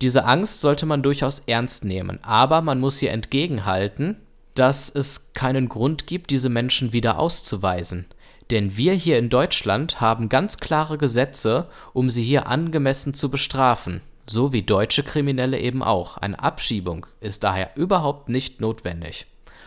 Diese 0.01 0.25
Angst 0.25 0.61
sollte 0.61 0.87
man 0.87 1.03
durchaus 1.03 1.41
ernst 1.41 1.85
nehmen, 1.85 2.19
aber 2.23 2.63
man 2.63 2.81
muss 2.81 2.99
hier 2.99 3.13
entgegenhalten, 3.13 4.17
dass 4.55 4.89
es 4.91 5.33
keinen 5.33 5.69
Grund 5.69 6.07
gibt, 6.07 6.31
diese 6.31 6.49
Menschen 6.49 6.93
wieder 6.93 7.19
auszuweisen. 7.19 8.07
Denn 8.51 8.77
wir 8.77 8.95
hier 8.95 9.19
in 9.19 9.29
Deutschland 9.29 10.01
haben 10.01 10.29
ganz 10.29 10.59
klare 10.59 10.99
Gesetze, 10.99 11.67
um 11.93 12.11
sie 12.11 12.25
hier 12.25 12.49
angemessen 12.49 13.15
zu 13.15 13.31
bestrafen, 13.31 14.01
so 14.27 14.53
wie 14.53 14.63
deutsche 14.63 15.05
Kriminelle 15.05 15.61
eben 15.61 15.85
auch. 15.85 16.17
Eine 16.17 16.43
Abschiebung 16.43 17.07
ist 17.21 17.45
daher 17.45 17.71
überhaupt 17.77 18.29
nicht 18.29 18.61
notwendig. 18.61 19.27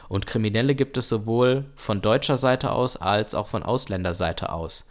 Und 0.10 0.28
Kriminelle 0.28 0.76
gibt 0.76 0.98
es 0.98 1.08
sowohl 1.08 1.66
von 1.76 2.02
deutscher 2.02 2.36
Seite 2.36 2.72
aus 2.74 2.98
als 2.98 3.36
auch 3.36 3.48
von 3.48 3.64
Ausländerseite 3.64 4.52
aus. 4.52 4.90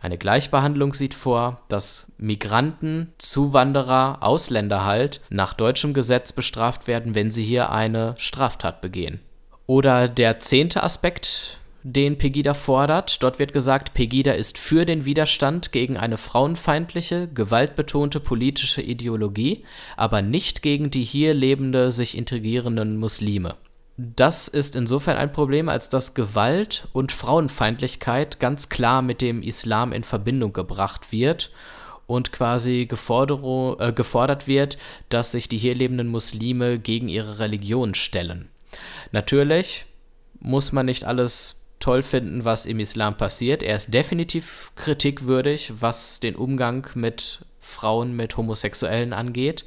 Eine 0.00 0.18
Gleichbehandlung 0.18 0.94
sieht 0.94 1.14
vor, 1.14 1.60
dass 1.68 2.10
Migranten, 2.18 3.12
Zuwanderer, 3.18 4.18
Ausländer 4.22 4.84
halt 4.84 5.20
nach 5.28 5.52
deutschem 5.52 5.94
Gesetz 5.94 6.32
bestraft 6.32 6.88
werden, 6.88 7.14
wenn 7.14 7.30
sie 7.30 7.44
hier 7.44 7.70
eine 7.70 8.14
Straftat 8.18 8.80
begehen. 8.80 9.20
Oder 9.66 10.08
der 10.08 10.40
zehnte 10.40 10.82
Aspekt, 10.82 11.59
den 11.82 12.18
Pegida 12.18 12.54
fordert. 12.54 13.22
Dort 13.22 13.38
wird 13.38 13.52
gesagt, 13.52 13.94
Pegida 13.94 14.32
ist 14.32 14.58
für 14.58 14.84
den 14.84 15.04
Widerstand 15.04 15.72
gegen 15.72 15.96
eine 15.96 16.16
frauenfeindliche, 16.16 17.28
gewaltbetonte 17.28 18.20
politische 18.20 18.82
Ideologie, 18.82 19.64
aber 19.96 20.22
nicht 20.22 20.62
gegen 20.62 20.90
die 20.90 21.04
hier 21.04 21.34
lebende, 21.34 21.90
sich 21.90 22.16
integrierenden 22.16 22.96
Muslime. 22.96 23.56
Das 23.96 24.48
ist 24.48 24.76
insofern 24.76 25.18
ein 25.18 25.32
Problem, 25.32 25.68
als 25.68 25.90
dass 25.90 26.14
Gewalt 26.14 26.88
und 26.92 27.12
Frauenfeindlichkeit 27.12 28.40
ganz 28.40 28.70
klar 28.70 29.02
mit 29.02 29.20
dem 29.20 29.42
Islam 29.42 29.92
in 29.92 30.04
Verbindung 30.04 30.54
gebracht 30.54 31.12
wird 31.12 31.50
und 32.06 32.32
quasi 32.32 32.82
äh, 32.82 32.86
gefordert 32.86 34.46
wird, 34.46 34.78
dass 35.10 35.32
sich 35.32 35.48
die 35.48 35.58
hier 35.58 35.74
lebenden 35.74 36.08
Muslime 36.08 36.78
gegen 36.78 37.08
ihre 37.08 37.38
Religion 37.40 37.94
stellen. 37.94 38.48
Natürlich 39.12 39.84
muss 40.40 40.72
man 40.72 40.86
nicht 40.86 41.04
alles 41.04 41.59
toll 41.80 42.02
finden, 42.02 42.44
was 42.44 42.66
im 42.66 42.78
Islam 42.78 43.16
passiert. 43.16 43.62
Er 43.62 43.76
ist 43.76 43.92
definitiv 43.92 44.72
kritikwürdig, 44.76 45.72
was 45.80 46.20
den 46.20 46.36
Umgang 46.36 46.86
mit 46.94 47.40
Frauen, 47.60 48.14
mit 48.14 48.36
Homosexuellen 48.36 49.12
angeht. 49.12 49.64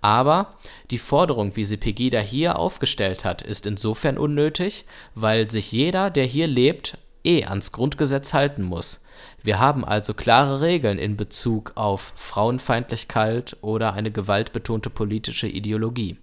Aber 0.00 0.54
die 0.90 0.98
Forderung, 0.98 1.56
wie 1.56 1.64
sie 1.64 1.76
Pegida 1.76 2.18
hier 2.20 2.58
aufgestellt 2.58 3.24
hat, 3.24 3.42
ist 3.42 3.66
insofern 3.66 4.16
unnötig, 4.16 4.86
weil 5.14 5.50
sich 5.50 5.72
jeder, 5.72 6.10
der 6.10 6.24
hier 6.24 6.46
lebt, 6.46 6.96
eh 7.22 7.44
ans 7.44 7.70
Grundgesetz 7.72 8.32
halten 8.32 8.62
muss. 8.62 9.04
Wir 9.42 9.58
haben 9.58 9.84
also 9.84 10.14
klare 10.14 10.60
Regeln 10.62 10.98
in 10.98 11.16
Bezug 11.16 11.72
auf 11.74 12.12
Frauenfeindlichkeit 12.16 13.56
oder 13.60 13.92
eine 13.92 14.10
gewaltbetonte 14.10 14.90
politische 14.90 15.48
Ideologie. 15.48 16.16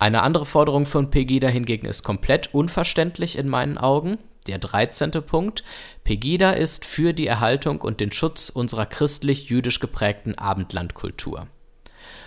Eine 0.00 0.22
andere 0.22 0.46
Forderung 0.46 0.86
von 0.86 1.10
Pegida 1.10 1.48
hingegen 1.48 1.86
ist 1.86 2.04
komplett 2.04 2.54
unverständlich 2.54 3.36
in 3.36 3.48
meinen 3.48 3.78
Augen. 3.78 4.18
Der 4.48 4.58
13. 4.58 5.10
Punkt. 5.26 5.62
Pegida 6.04 6.52
ist 6.52 6.86
für 6.86 7.12
die 7.12 7.26
Erhaltung 7.26 7.82
und 7.82 8.00
den 8.00 8.12
Schutz 8.12 8.48
unserer 8.48 8.86
christlich-jüdisch 8.86 9.78
geprägten 9.78 10.38
Abendlandkultur. 10.38 11.48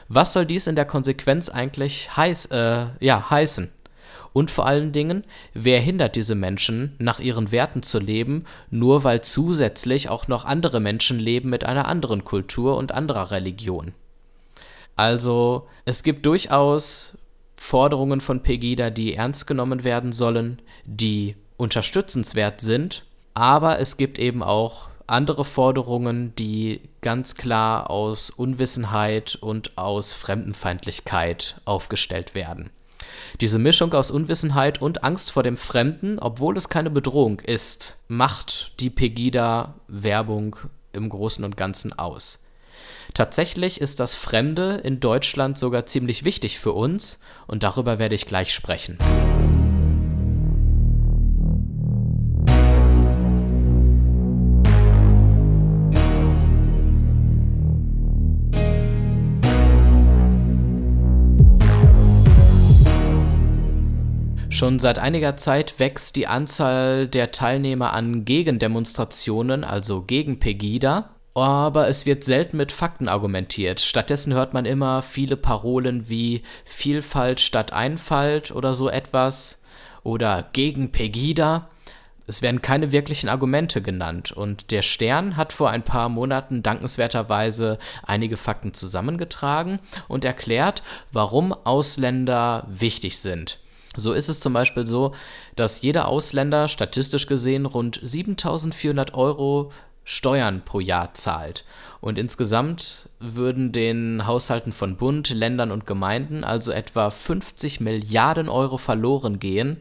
Was 0.08 0.34
soll 0.34 0.46
dies 0.46 0.68
in 0.68 0.75
der 0.75 0.86
Konsequenz 0.86 1.50
eigentlich 1.50 2.16
heiß, 2.16 2.46
äh, 2.48 2.86
ja, 3.00 3.30
heißen? 3.32 3.72
Und 4.34 4.51
vor 4.51 4.68
allen 4.68 4.92
Dingen, 4.92 5.24
wer 5.56 5.80
hindert 5.80 6.16
diese 6.16 6.36
Menschen, 6.36 6.96
nach 7.00 7.20
ihren 7.20 7.51
Werten 7.51 7.82
zu 7.82 7.98
leben, 7.98 8.46
nur 8.70 9.04
weil 9.04 9.22
zusätzlich 9.22 10.10
auch 10.10 10.28
noch 10.28 10.46
andere 10.46 10.80
Menschen 10.80 11.18
leben 11.18 11.50
mit 11.50 11.63
einer 11.63 11.88
anderen 11.88 12.24
Kultur 12.24 12.78
und 12.78 12.92
anderer 12.92 13.32
Religion? 13.32 13.94
Also, 14.96 15.68
es 15.86 16.04
gibt 16.04 16.25
durchaus 16.28 17.18
Forderungen 17.56 18.22
von 18.22 18.44
Pegida, 18.44 18.92
die 18.92 19.16
ernst 19.16 19.48
genommen 19.48 19.84
werden 19.84 20.12
sollen, 20.12 20.62
die 20.86 21.36
unterstützenswert 21.62 22.60
sind, 22.60 23.03
aber 23.36 23.80
es 23.80 23.96
gibt 23.96 24.18
eben 24.18 24.41
auch 24.41 24.89
andere 25.06 25.46
Forderungen, 25.46 26.34
die 26.36 26.82
ganz 27.01 27.36
klar 27.36 27.91
aus 27.91 28.32
Unwissenheit 28.32 29.36
und 29.36 29.77
aus 29.77 30.12
Fremdenfeindlichkeit 30.12 31.62
aufgestellt 31.65 32.34
werden. 32.34 32.72
Diese 33.41 33.60
Mischung 33.60 33.94
aus 33.94 34.10
Unwissenheit 34.10 34.82
und 34.82 35.03
Angst 35.03 35.32
vor 35.32 35.44
dem 35.44 35.56
Fremden, 35.56 36.18
obwohl 36.18 36.58
es 36.58 36.68
keine 36.68 36.89
Bedrohung 36.89 37.39
ist, 37.41 38.00
macht 38.08 38.80
die 38.80 38.89
Pegida-Werbung 38.89 40.56
im 40.94 41.10
Großen 41.10 41.46
und 41.46 41.58
Ganzen 41.58 41.98
aus. 41.98 42.48
Tatsächlich 43.13 43.80
ist 43.80 44.00
das 44.00 44.15
Fremde 44.15 44.82
in 44.84 45.00
Deutschland 45.00 45.60
sogar 45.60 45.86
ziemlich 45.86 46.24
wichtig 46.24 46.58
für 46.58 46.72
uns 46.72 47.22
und 47.46 47.62
darüber 47.62 48.00
werde 48.00 48.15
ich 48.15 48.25
gleich 48.25 48.51
sprechen. 48.51 48.98
Schon 64.62 64.77
seit 64.77 65.00
einiger 65.00 65.38
Zeit 65.38 65.80
wächst 65.80 66.15
die 66.15 66.27
Anzahl 66.27 67.08
der 67.08 67.32
Teilnehmer 67.32 67.94
an 67.94 68.25
Gegendemonstrationen, 68.25 69.63
also 69.63 70.03
gegen 70.03 70.39
Pegida, 70.39 71.15
aber 71.34 71.88
es 71.88 72.06
wird 72.06 72.24
selten 72.24 72.58
mit 72.58 72.72
Fakten 72.72 73.08
argumentiert. 73.08 73.82
Stattdessen 73.82 74.36
hört 74.36 74.53
man 74.53 74.65
immer 74.65 75.01
viele 75.01 75.36
Parolen 75.36 76.10
wie 76.10 76.44
Vielfalt 76.63 77.39
statt 77.39 77.74
Einfalt 77.74 78.51
oder 78.51 78.75
so 78.75 78.88
etwas 78.88 79.63
oder 80.03 80.48
gegen 80.53 80.91
Pegida. 80.91 81.68
Es 82.27 82.44
werden 82.44 82.62
keine 82.62 82.91
wirklichen 82.91 83.30
Argumente 83.30 83.82
genannt 83.82 84.32
und 84.32 84.70
der 84.70 84.84
Stern 84.84 85.38
hat 85.38 85.53
vor 85.53 85.72
ein 85.72 85.82
paar 85.82 86.08
Monaten 86.08 86.62
dankenswerterweise 86.62 87.80
einige 88.03 88.38
Fakten 88.38 88.75
zusammengetragen 88.75 89.80
und 90.08 90.24
erklärt, 90.24 90.84
warum 91.12 91.51
Ausländer 91.51 92.68
wichtig 92.70 93.18
sind. 93.18 93.58
So 93.96 94.14
ist 94.14 94.30
es 94.30 94.40
zum 94.40 94.54
Beispiel 94.54 94.86
so, 94.86 95.14
dass 95.56 95.82
jeder 95.82 96.08
Ausländer 96.08 96.68
statistisch 96.68 97.28
gesehen 97.28 97.66
rund 97.66 98.00
7400 98.02 99.14
Euro 99.14 99.72
Steuern 100.04 100.64
pro 100.66 100.80
Jahr 100.80 101.14
zahlt. 101.14 101.66
Und 102.00 102.18
insgesamt 102.18 103.10
würden 103.20 103.72
den 103.72 104.26
Haushalten 104.26 104.72
von 104.72 104.98
Bund, 104.98 105.30
Ländern 105.30 105.72
und 105.72 105.86
Gemeinden 105.86 106.44
also 106.44 106.72
etwa 106.72 107.10
50 107.10 107.82
Milliarden 107.82 108.50
Euro 108.50 108.78
verloren 108.78 109.40
gehen, 109.40 109.78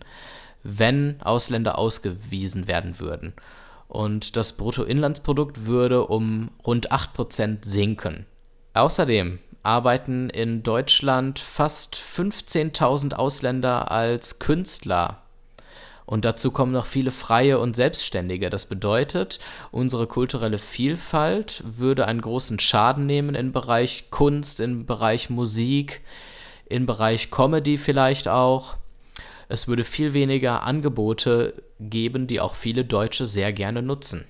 wenn 0.62 1.20
Ausländer 1.22 1.78
ausgewiesen 1.78 2.66
werden 2.66 3.00
würden. 3.00 3.32
Und 3.88 4.36
das 4.36 4.52
Bruttoinlandsprodukt 4.56 5.66
würde 5.66 6.06
um 6.06 6.50
rund 6.66 6.92
8% 6.92 7.64
sinken. 7.64 8.26
Außerdem 8.74 9.38
arbeiten 9.62 10.30
in 10.30 10.62
Deutschland 10.62 11.38
fast 11.38 11.96
15.000 11.96 13.14
Ausländer 13.14 13.90
als 13.90 14.38
Künstler. 14.38 15.22
Und 16.06 16.24
dazu 16.24 16.50
kommen 16.50 16.72
noch 16.72 16.86
viele 16.86 17.12
Freie 17.12 17.60
und 17.60 17.76
Selbstständige. 17.76 18.50
Das 18.50 18.66
bedeutet, 18.66 19.38
unsere 19.70 20.08
kulturelle 20.08 20.58
Vielfalt 20.58 21.62
würde 21.64 22.06
einen 22.06 22.20
großen 22.20 22.58
Schaden 22.58 23.06
nehmen 23.06 23.36
im 23.36 23.52
Bereich 23.52 24.10
Kunst, 24.10 24.58
im 24.58 24.86
Bereich 24.86 25.30
Musik, 25.30 26.00
im 26.66 26.84
Bereich 26.86 27.30
Comedy 27.30 27.78
vielleicht 27.78 28.26
auch. 28.26 28.76
Es 29.48 29.68
würde 29.68 29.84
viel 29.84 30.12
weniger 30.12 30.64
Angebote 30.64 31.54
geben, 31.78 32.26
die 32.26 32.40
auch 32.40 32.56
viele 32.56 32.84
Deutsche 32.84 33.28
sehr 33.28 33.52
gerne 33.52 33.82
nutzen. 33.82 34.24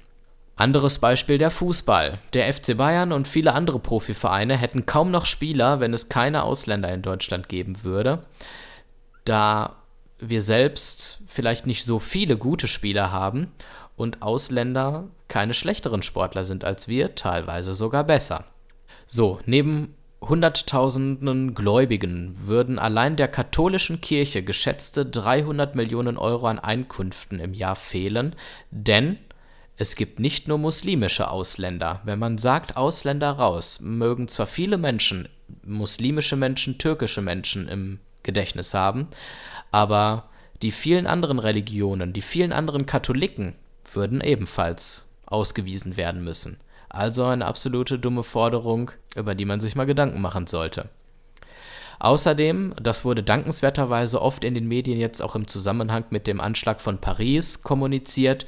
Anderes 0.61 0.99
Beispiel 0.99 1.39
der 1.39 1.51
Fußball. 1.51 2.19
Der 2.35 2.53
FC 2.53 2.77
Bayern 2.77 3.13
und 3.13 3.27
viele 3.27 3.55
andere 3.55 3.79
Profivereine 3.79 4.59
hätten 4.59 4.85
kaum 4.85 5.11
noch 5.11 5.25
Spieler, 5.25 5.81
wenn 5.81 5.95
es 5.95 6.11
keine 6.11 6.43
Ausländer 6.43 6.93
in 6.93 7.01
Deutschland 7.01 7.49
geben 7.49 7.83
würde. 7.83 8.25
Da 9.25 9.77
wir 10.19 10.43
selbst 10.43 11.23
vielleicht 11.27 11.67
nicht 11.67 11.87
so 11.87 11.99
viele 11.99 12.37
gute 12.37 12.69
Spieler 12.69 13.11
haben 13.11 13.51
und 13.97 14.21
Ausländer 14.21 15.09
keine 15.29 15.55
schlechteren 15.55 16.03
Sportler 16.03 16.45
sind 16.45 16.63
als 16.63 16.89
wir, 16.89 17.15
teilweise 17.15 17.73
sogar 17.73 18.05
besser. 18.05 18.45
So, 19.07 19.41
neben 19.47 19.95
Hunderttausenden 20.21 21.55
Gläubigen 21.55 22.37
würden 22.45 22.79
allein 22.79 23.17
der 23.17 23.29
katholischen 23.29 24.03
Kirche 24.03 24.43
geschätzte 24.43 25.07
300 25.07 25.75
Millionen 25.75 26.19
Euro 26.19 26.49
an 26.49 26.59
Einkünften 26.59 27.41
im 27.41 27.55
Jahr 27.55 27.77
fehlen, 27.77 28.37
denn 28.71 29.17
es 29.81 29.97
gibt 29.97 30.21
nicht 30.21 30.47
nur 30.47 30.59
muslimische 30.59 31.31
Ausländer. 31.31 32.03
Wenn 32.05 32.19
man 32.19 32.37
sagt 32.37 32.77
Ausländer 32.77 33.31
raus, 33.31 33.81
mögen 33.81 34.29
zwar 34.29 34.47
viele 34.47 34.77
Menschen, 34.77 35.27
muslimische 35.65 36.37
Menschen, 36.37 36.77
türkische 36.77 37.23
Menschen 37.23 37.67
im 37.67 37.99
Gedächtnis 38.23 38.75
haben, 38.75 39.09
aber 39.71 40.29
die 40.61 40.71
vielen 40.71 41.07
anderen 41.07 41.39
Religionen, 41.39 42.13
die 42.13 42.21
vielen 42.21 42.53
anderen 42.53 42.85
Katholiken 42.85 43.55
würden 43.95 44.21
ebenfalls 44.21 45.15
ausgewiesen 45.25 45.97
werden 45.97 46.23
müssen. 46.25 46.61
Also 46.91 47.25
eine 47.25 47.47
absolute 47.47 47.99
dumme 47.99 48.23
Forderung, 48.23 48.91
über 49.17 49.35
die 49.35 49.47
man 49.47 49.61
sich 49.61 49.77
mal 49.77 49.87
Gedanken 49.87 50.21
machen 50.21 50.47
sollte. 50.47 50.91
Außerdem, 52.01 52.75
das 52.83 53.05
wurde 53.05 53.23
dankenswerterweise 53.23 54.21
oft 54.21 54.43
in 54.45 54.55
den 54.55 54.69
Medien 54.69 54.99
jetzt 54.99 55.23
auch 55.23 55.37
im 55.37 55.47
Zusammenhang 55.47 56.05
mit 56.11 56.27
dem 56.27 56.41
Anschlag 56.41 56.81
von 56.81 56.99
Paris 56.99 57.63
kommuniziert, 57.63 58.47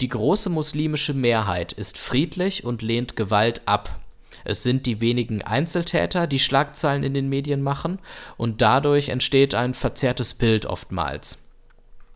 die 0.00 0.08
große 0.08 0.50
muslimische 0.50 1.14
Mehrheit 1.14 1.72
ist 1.72 1.98
friedlich 1.98 2.64
und 2.64 2.82
lehnt 2.82 3.16
Gewalt 3.16 3.62
ab. 3.66 4.00
Es 4.44 4.62
sind 4.62 4.86
die 4.86 5.00
wenigen 5.00 5.42
Einzeltäter, 5.42 6.26
die 6.26 6.38
Schlagzeilen 6.38 7.04
in 7.04 7.14
den 7.14 7.28
Medien 7.28 7.62
machen, 7.62 7.98
und 8.36 8.60
dadurch 8.60 9.08
entsteht 9.08 9.54
ein 9.54 9.74
verzerrtes 9.74 10.34
Bild 10.34 10.66
oftmals. 10.66 11.44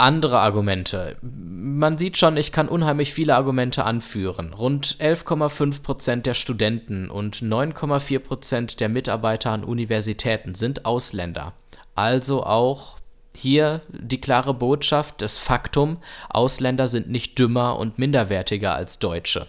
andere 0.00 0.38
Argumente. 0.38 1.16
Man 1.22 1.98
sieht 1.98 2.16
schon, 2.18 2.36
ich 2.36 2.52
kann 2.52 2.68
unheimlich 2.68 3.12
viele 3.12 3.34
Argumente 3.34 3.84
anführen. 3.84 4.52
Rund 4.52 4.96
11,5 5.00 5.82
Prozent 5.82 6.26
der 6.26 6.34
Studenten 6.34 7.10
und 7.10 7.38
9,4 7.42 8.18
Prozent 8.20 8.80
der 8.80 8.88
Mitarbeiter 8.88 9.50
an 9.50 9.64
Universitäten 9.64 10.54
sind 10.54 10.84
Ausländer. 10.84 11.52
Also 11.96 12.44
auch 12.44 12.97
hier 13.38 13.82
die 13.88 14.20
klare 14.20 14.54
Botschaft, 14.54 15.22
das 15.22 15.38
Faktum, 15.38 15.98
Ausländer 16.28 16.88
sind 16.88 17.08
nicht 17.08 17.38
dümmer 17.38 17.78
und 17.78 17.98
minderwertiger 17.98 18.74
als 18.74 18.98
Deutsche. 18.98 19.46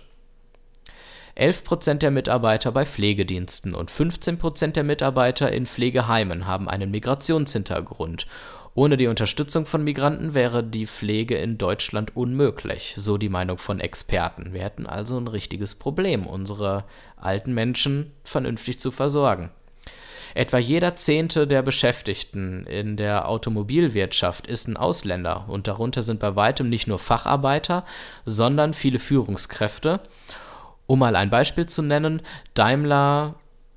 11 1.36 1.64
Prozent 1.64 2.02
der 2.04 2.12
Mitarbeiter 2.12 2.72
bei 2.72 2.86
Pflegediensten 2.86 3.74
und 3.74 3.90
15 3.90 4.40
Prozent 4.40 4.76
der 4.76 4.84
Mitarbeiter 4.84 5.52
in 5.52 5.66
Pflegeheimen 5.66 6.46
haben 6.46 6.68
einen 6.68 6.92
Migrationshintergrund 6.92 8.28
ohne 8.80 8.96
die 8.96 9.08
Unterstützung 9.08 9.66
von 9.66 9.84
Migranten 9.84 10.34
wäre 10.34 10.64
die 10.64 10.86
Pflege 10.86 11.36
in 11.36 11.58
Deutschland 11.58 12.16
unmöglich, 12.16 12.94
so 12.98 13.18
die 13.18 13.28
Meinung 13.28 13.58
von 13.58 13.82
Experten. 13.82 14.54
Wir 14.54 14.62
hätten 14.62 14.86
also 14.86 15.18
ein 15.18 15.28
richtiges 15.28 15.76
Problem, 15.76 16.26
unsere 16.26 16.86
alten 17.18 17.54
Menschen 17.54 18.12
vernünftig 18.24 18.80
zu 18.80 18.92
versorgen. 18.92 19.52
Etwa 20.36 20.58
jeder 20.58 20.96
Zehnte 20.96 21.48
der 21.48 21.62
Beschäftigten 21.62 22.66
in 22.68 22.98
der 22.98 23.28
Automobilwirtschaft 23.28 24.48
ist 24.48 24.68
ein 24.68 24.78
Ausländer 24.78 25.46
und 25.48 25.68
darunter 25.68 26.04
sind 26.04 26.20
bei 26.20 26.36
weitem 26.36 26.70
nicht 26.70 26.88
nur 26.88 27.00
Facharbeiter, 27.00 27.86
sondern 28.26 28.74
viele 28.74 29.00
Führungskräfte. 29.00 30.02
Um 30.86 31.00
mal 31.00 31.16
ein 31.16 31.30
Beispiel 31.30 31.66
zu 31.66 31.82
nennen, 31.82 32.22
Daimler 32.54 33.36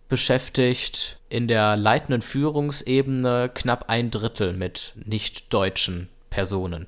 beschäftigt 0.08 1.18
in 1.28 1.48
der 1.48 1.76
leitenden 1.76 2.20
Führungsebene 2.20 3.50
knapp 3.54 3.88
ein 3.88 4.10
Drittel 4.10 4.52
mit 4.52 4.92
nicht-deutschen 5.06 6.08
Personen. 6.28 6.86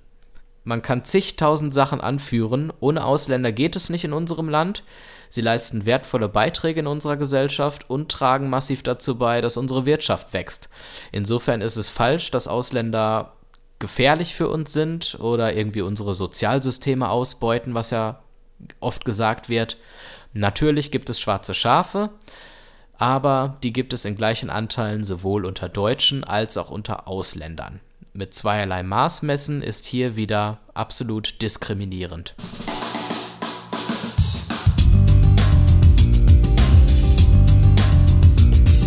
Man 0.63 0.83
kann 0.83 1.05
zigtausend 1.05 1.73
Sachen 1.75 2.01
anführen, 2.01 2.73
ohne 2.81 3.05
Ausländer 3.05 3.53
geht 3.53 3.77
es 3.77 3.91
nicht 3.91 4.05
in 4.05 4.13
unserem 4.13 4.49
Land. 4.49 4.83
Sie 5.35 5.41
leisten 5.41 5.85
wertvolle 5.85 6.29
Beiträge 6.29 6.79
in 6.79 6.87
unserer 6.87 7.17
Gesellschaft 7.17 7.91
und 7.91 8.09
tragen 8.09 8.49
massiv 8.49 8.85
dazu 8.85 9.19
bei, 9.19 9.41
dass 9.41 9.57
unsere 9.57 9.85
Wirtschaft 9.85 10.33
wächst. 10.33 10.69
Insofern 11.11 11.61
ist 11.61 11.75
es 11.75 11.89
falsch, 11.89 12.31
dass 12.31 12.47
Ausländer 12.47 13.33
gefährlich 13.81 14.37
für 14.37 14.49
uns 14.49 14.73
sind 14.73 15.19
oder 15.19 15.57
irgendwie 15.57 15.81
unsere 15.81 16.15
Sozialsysteme 16.15 17.09
ausbeuten, 17.09 17.75
was 17.75 17.91
ja 17.91 18.23
oft 18.79 19.05
gesagt 19.05 19.49
wird. 19.49 19.77
Natürlich 20.35 20.93
gibt 20.93 21.11
es 21.11 21.19
schwarze 21.19 21.53
Schafe, 21.53 22.11
aber 22.97 23.59
die 23.65 23.73
gibt 23.73 23.93
es 23.93 24.05
in 24.05 24.15
gleichen 24.15 24.51
Anteilen 24.51 25.03
sowohl 25.03 25.47
unter 25.47 25.69
Deutschen 25.69 26.23
als 26.23 26.57
auch 26.57 26.71
unter 26.71 27.09
Ausländern. 27.09 27.81
Mit 28.13 28.35
zweierlei 28.35 28.85
Maß 28.85 29.23
messen 29.23 29.63
ist 29.63 29.85
hier 29.85 30.15
wieder 30.15 30.61
absolut 30.75 31.43
diskriminierend. 31.43 32.37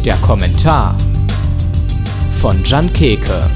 Der 0.07 0.15
Kommentar 0.19 0.97
von 2.35 2.63
Jan 2.63 2.93
Keke. 2.93 3.49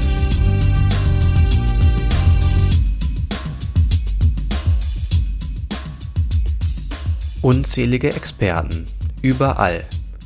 Unzählige 7.40 8.14
Experten. 8.14 8.86
Überall 9.22 9.82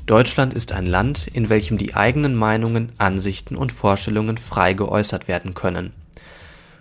Deutschland 0.06 0.52
ist 0.52 0.72
ein 0.72 0.86
Land, 0.86 1.28
in 1.28 1.48
welchem 1.48 1.78
die 1.78 1.94
eigenen 1.94 2.34
Meinungen, 2.34 2.90
Ansichten 2.98 3.54
und 3.54 3.70
Vorstellungen 3.70 4.36
frei 4.36 4.72
geäußert 4.72 5.28
werden 5.28 5.54
können. 5.54 5.92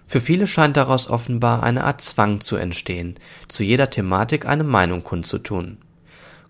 Für 0.07 0.21
viele 0.21 0.47
scheint 0.47 0.75
daraus 0.75 1.07
offenbar 1.07 1.61
eine 1.61 1.83
Art 1.83 2.01
Zwang 2.01 2.41
zu 2.41 2.55
entstehen, 2.55 3.19
zu 3.47 3.61
jeder 3.61 3.91
Thematik 3.91 4.47
eine 4.47 4.63
Meinung 4.63 5.03
kundzutun. 5.03 5.77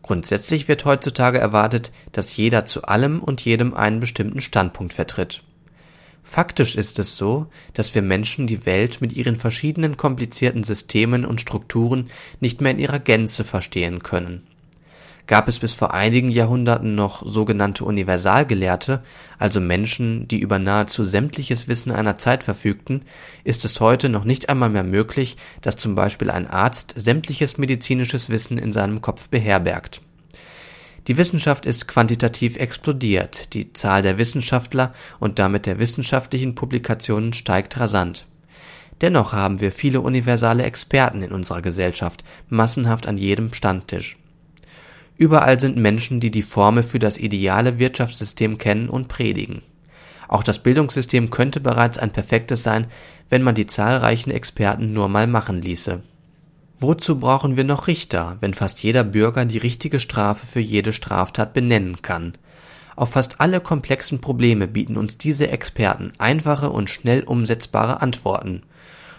Grundsätzlich 0.06 0.68
wird 0.68 0.86
heutzutage 0.86 1.40
erwartet, 1.40 1.92
dass 2.12 2.38
jeder 2.38 2.66
zu 2.66 2.84
allem 2.84 3.24
und 3.24 3.42
jedem 3.42 3.74
einen 3.74 4.00
bestimmten 4.00 4.40
Standpunkt 4.40 4.94
vertritt. 4.94 5.42
Faktisch 6.22 6.76
ist 6.76 7.00
es 7.00 7.18
so, 7.18 7.48
dass 7.74 7.96
wir 7.96 8.04
Menschen 8.04 8.46
die 8.46 8.68
Welt 8.68 9.02
mit 9.02 9.14
ihren 9.14 9.36
verschiedenen 9.36 9.98
komplizierten 9.98 10.64
Systemen 10.64 11.26
und 11.26 11.42
Strukturen 11.42 12.12
nicht 12.40 12.62
mehr 12.62 12.74
in 12.74 12.78
ihrer 12.78 13.00
Gänze 13.00 13.44
verstehen 13.44 14.04
können 14.04 14.46
gab 15.28 15.48
es 15.48 15.60
bis 15.60 15.74
vor 15.74 15.94
einigen 15.94 16.30
Jahrhunderten 16.30 16.96
noch 16.96 17.26
sogenannte 17.26 17.86
Universalgelehrte, 17.86 19.02
also 19.40 19.60
Menschen, 19.60 20.28
die 20.28 20.40
über 20.40 20.60
nahezu 20.60 21.04
sämtliches 21.04 21.68
Wissen 21.68 21.92
einer 21.92 22.18
Zeit 22.18 22.44
verfügten, 22.44 23.04
ist 23.44 23.66
es 23.66 23.80
heute 23.80 24.10
noch 24.10 24.24
nicht 24.24 24.50
einmal 24.50 24.70
mehr 24.70 24.84
möglich, 24.84 25.38
dass 25.62 25.78
zum 25.78 25.96
Beispiel 25.96 26.30
ein 26.30 26.48
Arzt 26.48 26.94
sämtliches 26.96 27.58
medizinisches 27.58 28.30
Wissen 28.30 28.58
in 28.58 28.72
seinem 28.72 29.02
Kopf 29.02 29.30
beherbergt. 29.30 30.02
Die 31.08 31.18
Wissenschaft 31.18 31.66
ist 31.68 31.88
quantitativ 31.88 32.58
explodiert, 32.58 33.54
die 33.54 33.74
Zahl 33.74 34.02
der 34.02 34.18
Wissenschaftler 34.18 34.94
und 35.20 35.38
damit 35.38 35.68
der 35.68 35.78
wissenschaftlichen 35.78 36.56
Publikationen 36.56 37.34
steigt 37.34 37.80
rasant. 37.80 38.26
Dennoch 39.02 39.34
haben 39.34 39.60
wir 39.60 39.72
viele 39.72 40.02
universale 40.02 40.64
Experten 40.64 41.22
in 41.22 41.32
unserer 41.32 41.62
Gesellschaft, 41.62 42.24
massenhaft 42.50 43.08
an 43.08 43.18
jedem 43.18 43.54
Standtisch 43.54 44.18
Überall 45.18 45.60
sind 45.60 45.78
Menschen, 45.78 46.20
die 46.20 46.32
die 46.32 46.42
Formel 46.42 46.84
für 46.84 47.00
das 47.00 47.18
ideale 47.18 47.80
Wirtschaftssystem 47.80 48.58
kennen 48.58 48.90
und 48.90 49.08
predigen. 49.08 49.62
Auch 50.28 50.44
das 50.44 50.60
Bildungssystem 50.60 51.30
könnte 51.30 51.60
bereits 51.60 51.98
ein 51.98 52.12
perfektes 52.12 52.64
sein, 52.64 52.88
wenn 53.30 53.44
man 53.44 53.56
die 53.56 53.68
zahlreichen 53.68 54.32
Experten 54.32 54.94
nur 54.94 55.08
mal 55.08 55.28
machen 55.28 55.62
ließe. 55.62 56.02
Wozu 56.78 57.20
brauchen 57.20 57.56
wir 57.56 57.64
noch 57.64 57.88
Richter, 57.88 58.38
wenn 58.42 58.54
fast 58.54 58.84
jeder 58.84 59.06
Bürger 59.06 59.46
die 59.46 59.58
richtige 59.58 60.00
Strafe 60.00 60.46
für 60.46 60.60
jede 60.60 60.92
Straftat 60.92 61.54
benennen 61.54 62.02
kann? 62.02 62.34
Auf 62.98 63.12
fast 63.12 63.40
alle 63.40 63.62
komplexen 63.62 64.20
Probleme 64.20 64.68
bieten 64.68 64.98
uns 64.98 65.18
diese 65.18 65.50
Experten 65.50 66.12
einfache 66.18 66.70
und 66.70 66.90
schnell 66.90 67.24
umsetzbare 67.24 68.02
Antworten. 68.02 68.64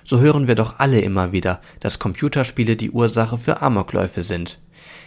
So 0.04 0.20
hören 0.20 0.48
wir 0.48 0.54
doch 0.54 0.78
alle 0.78 1.00
immer 1.00 1.32
wieder, 1.32 1.61
dass 1.80 1.98
Computerspiele 1.98 2.76
die 2.76 2.90
Ursache 2.90 3.38
für 3.38 3.62
Amokläufe 3.62 4.22
sind. 4.22 4.59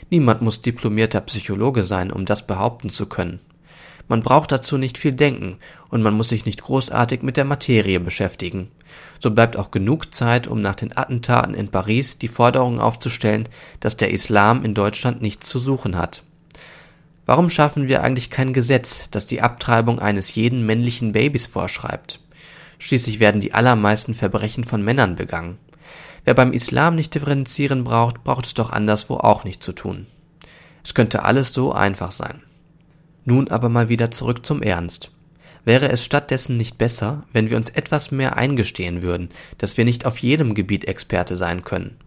Niemand 0.10 0.41
muss 0.41 0.62
diplomierter 0.62 1.22
Psychologe 1.22 1.84
sein, 1.84 2.12
um 2.12 2.26
das 2.26 2.48
behaupten 2.48 2.89
zu 2.89 3.06
können. 3.06 3.39
Man 4.08 4.24
braucht 4.24 4.52
dazu 4.52 4.80
nicht 4.80 4.98
viel 4.98 5.12
denken 5.12 5.58
und 5.89 6.02
man 6.02 6.15
muss 6.15 6.30
sich 6.30 6.45
nicht 6.45 6.63
großartig 6.63 7.22
mit 7.22 7.38
der 7.38 7.45
Materie 7.45 8.00
beschäftigen. 8.00 8.72
So 9.19 9.30
bleibt 9.30 9.56
auch 9.56 9.69
genug 9.69 10.15
Zeit, 10.15 10.48
um 10.48 10.62
nach 10.62 10.74
den 10.74 10.98
Attentaten 10.98 11.54
in 11.54 11.67
Paris 11.67 12.17
die 12.17 12.28
Forderung 12.28 12.80
aufzustellen, 12.80 13.48
dass 13.80 13.98
der 13.98 14.10
Islam 14.10 14.65
in 14.65 14.74
Deutschland 14.74 15.22
nichts 15.22 15.48
zu 15.48 15.60
suchen 15.60 15.95
hat. 15.95 16.24
Warum 17.28 17.52
schaffen 17.52 17.88
wir 17.88 18.02
eigentlich 18.02 18.32
kein 18.32 18.54
Gesetz, 18.54 19.12
das 19.12 19.28
die 19.28 19.41
Abtreibung 19.41 20.00
eines 20.00 20.34
jeden 20.34 20.65
männlichen 20.65 21.12
Babys 21.12 21.45
vorschreibt? 21.45 22.19
Schließlich 22.80 23.19
werden 23.19 23.41
die 23.41 23.54
allermeisten 23.54 24.15
Verbrechen 24.15 24.63
von 24.63 24.82
Männern 24.82 25.15
begangen. 25.15 25.60
Wer 26.25 26.34
beim 26.34 26.53
Islam 26.53 26.95
nicht 26.95 27.15
differenzieren 27.15 27.84
braucht, 27.84 28.23
braucht 28.23 28.45
es 28.45 28.53
doch 28.53 28.71
anderswo 28.71 29.17
auch 29.17 29.43
nicht 29.43 29.63
zu 29.63 29.73
tun. 29.73 30.05
Es 30.84 30.93
könnte 30.93 31.23
alles 31.23 31.53
so 31.53 31.71
einfach 31.71 32.12
sein. 32.12 32.41
Nun 33.25 33.49
aber 33.49 33.69
mal 33.69 33.89
wieder 33.89 34.12
zurück 34.12 34.45
zum 34.45 34.62
Ernst. 34.62 35.12
Wäre 35.65 35.89
es 35.89 36.03
stattdessen 36.03 36.58
nicht 36.58 36.77
besser, 36.77 37.23
wenn 37.34 37.49
wir 37.49 37.58
uns 37.58 37.69
etwas 37.69 38.12
mehr 38.12 38.38
eingestehen 38.38 39.01
würden, 39.01 39.29
dass 39.58 39.77
wir 39.77 39.86
nicht 39.86 40.05
auf 40.05 40.17
jedem 40.17 40.55
Gebiet 40.55 40.86
Experte 40.88 41.36
sein 41.36 41.63
können? 41.63 41.97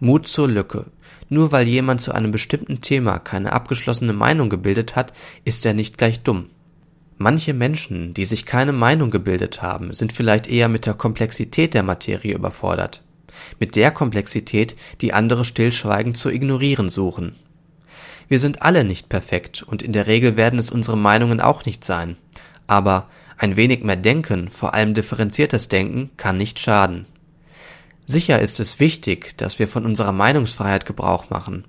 Mut 0.00 0.26
zur 0.26 0.48
Lücke. 0.48 0.86
Nur 1.28 1.52
weil 1.52 1.66
jemand 1.66 2.00
zu 2.00 2.12
einem 2.12 2.30
bestimmten 2.30 2.80
Thema 2.80 3.18
keine 3.18 3.52
abgeschlossene 3.52 4.12
Meinung 4.12 4.48
gebildet 4.48 4.96
hat, 4.96 5.12
ist 5.44 5.64
er 5.66 5.74
nicht 5.74 5.98
gleich 5.98 6.20
dumm. 6.20 6.46
Manche 7.18 7.54
Menschen, 7.54 8.12
die 8.12 8.24
sich 8.24 8.44
keine 8.44 8.72
Meinung 8.72 9.10
gebildet 9.10 9.62
haben, 9.62 9.94
sind 9.94 10.12
vielleicht 10.12 10.46
eher 10.48 10.68
mit 10.68 10.84
der 10.84 10.94
Komplexität 10.94 11.74
der 11.74 11.82
Materie 11.82 12.34
überfordert 12.34 13.02
mit 13.58 13.76
der 13.76 13.90
Komplexität, 13.90 14.76
die 15.00 15.12
andere 15.12 15.44
stillschweigend 15.44 16.16
zu 16.16 16.30
ignorieren 16.30 16.90
suchen. 16.90 17.34
Wir 18.28 18.40
sind 18.40 18.62
alle 18.62 18.84
nicht 18.84 19.08
perfekt 19.08 19.62
und 19.62 19.82
in 19.82 19.92
der 19.92 20.06
Regel 20.06 20.36
werden 20.36 20.58
es 20.58 20.70
unsere 20.70 20.96
Meinungen 20.96 21.40
auch 21.40 21.64
nicht 21.64 21.84
sein. 21.84 22.16
Aber 22.66 23.08
ein 23.38 23.56
wenig 23.56 23.84
mehr 23.84 23.96
Denken, 23.96 24.50
vor 24.50 24.74
allem 24.74 24.94
differenziertes 24.94 25.68
Denken, 25.68 26.10
kann 26.16 26.36
nicht 26.36 26.58
schaden. 26.58 27.06
Sicher 28.04 28.40
ist 28.40 28.60
es 28.60 28.80
wichtig, 28.80 29.36
dass 29.36 29.58
wir 29.58 29.68
von 29.68 29.84
unserer 29.84 30.12
Meinungsfreiheit 30.12 30.86
Gebrauch 30.86 31.30
machen, 31.30 31.64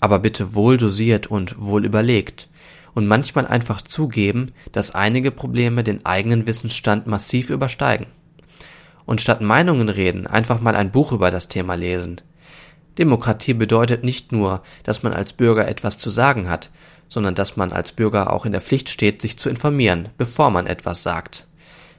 aber 0.00 0.18
bitte 0.18 0.54
wohl 0.54 0.76
dosiert 0.76 1.26
und 1.26 1.60
wohl 1.60 1.84
überlegt 1.84 2.48
und 2.94 3.06
manchmal 3.06 3.46
einfach 3.46 3.82
zugeben, 3.82 4.52
dass 4.72 4.94
einige 4.94 5.30
Probleme 5.30 5.84
den 5.84 6.04
eigenen 6.06 6.46
Wissensstand 6.46 7.06
massiv 7.06 7.50
übersteigen 7.50 8.06
und 9.06 9.20
statt 9.20 9.40
Meinungen 9.40 9.88
reden 9.88 10.26
einfach 10.26 10.60
mal 10.60 10.76
ein 10.76 10.90
Buch 10.90 11.12
über 11.12 11.30
das 11.30 11.48
Thema 11.48 11.74
lesen. 11.74 12.20
Demokratie 12.98 13.54
bedeutet 13.54 14.04
nicht 14.04 14.32
nur, 14.32 14.62
dass 14.82 15.02
man 15.02 15.12
als 15.12 15.32
Bürger 15.32 15.68
etwas 15.68 15.98
zu 15.98 16.10
sagen 16.10 16.48
hat, 16.48 16.70
sondern 17.08 17.34
dass 17.34 17.56
man 17.56 17.72
als 17.72 17.92
Bürger 17.92 18.32
auch 18.32 18.46
in 18.46 18.52
der 18.52 18.60
Pflicht 18.60 18.88
steht, 18.88 19.20
sich 19.20 19.38
zu 19.38 19.48
informieren, 19.48 20.08
bevor 20.16 20.50
man 20.50 20.66
etwas 20.66 21.02
sagt. 21.02 21.46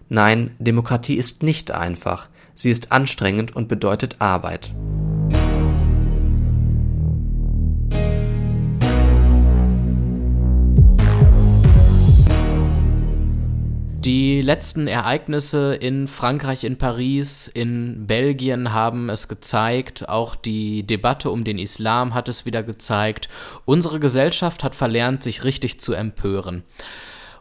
Nein, 0.10 0.56
Demokratie 0.60 1.15
ist 1.15 1.44
nicht 1.44 1.72
einfach, 1.72 2.30
Sie 2.58 2.72
ist 2.72 2.94
anstrengend 2.94 3.54
und 3.54 3.68
bedeutet 3.68 4.15
Arbeit. 4.20 4.74
Die 14.06 14.44
letzten 14.44 14.88
Ereignisse 14.88 15.74
in 15.74 16.08
Frankreich, 16.08 16.63
in 16.63 16.78
Paris, 16.78 17.48
in 17.48 18.06
Belgien 18.06 18.72
haben 18.72 19.10
es 19.10 19.28
gezeigt, 19.28 20.08
auch 20.08 20.36
die 20.36 20.84
Debatte 20.84 21.32
um 21.32 21.44
den 21.44 21.58
Islam 21.58 22.13
hat 22.13 22.30
es 22.30 22.46
wieder 22.46 22.62
gezeigt. 22.62 23.30
Unsere 23.65 24.00
Gesellschaft 24.00 24.63
hat 24.63 24.76
verlernt, 24.76 25.24
sich 25.24 25.44
richtig 25.44 25.82
zu 25.82 25.94
empören. 25.94 26.62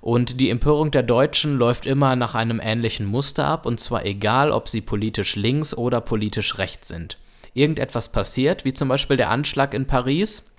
Und 0.01 0.41
die 0.41 0.49
Empörung 0.49 0.91
der 0.91 1.03
Deutschen 1.03 1.59
läuft 1.59 1.85
immer 1.85 2.17
nach 2.17 2.35
einem 2.35 2.63
ähnlichen 2.65 3.05
Muster 3.05 3.47
ab, 3.47 3.67
und 3.67 3.79
zwar 3.79 4.07
egal, 4.07 4.51
ob 4.51 4.71
sie 4.71 4.81
politisch 4.81 5.37
links 5.37 5.77
oder 5.77 6.01
politisch 6.01 6.57
rechts 6.57 6.89
sind. 6.89 7.19
Irgendetwas 7.53 8.11
passiert, 8.11 8.65
wie 8.65 8.73
zum 8.73 8.89
Beispiel 8.89 9.19
der 9.19 9.29
Anschlag 9.29 9.75
in 9.75 9.87
Paris, 9.87 10.51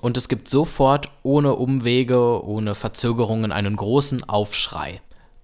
und 0.00 0.16
es 0.16 0.28
gibt 0.28 0.46
sofort 0.46 1.08
ohne 1.24 1.56
Umwege, 1.56 2.44
ohne 2.44 2.76
Verzögerungen 2.76 3.50
einen 3.50 3.74
großen 3.74 4.28
Aufschrei 4.28 5.00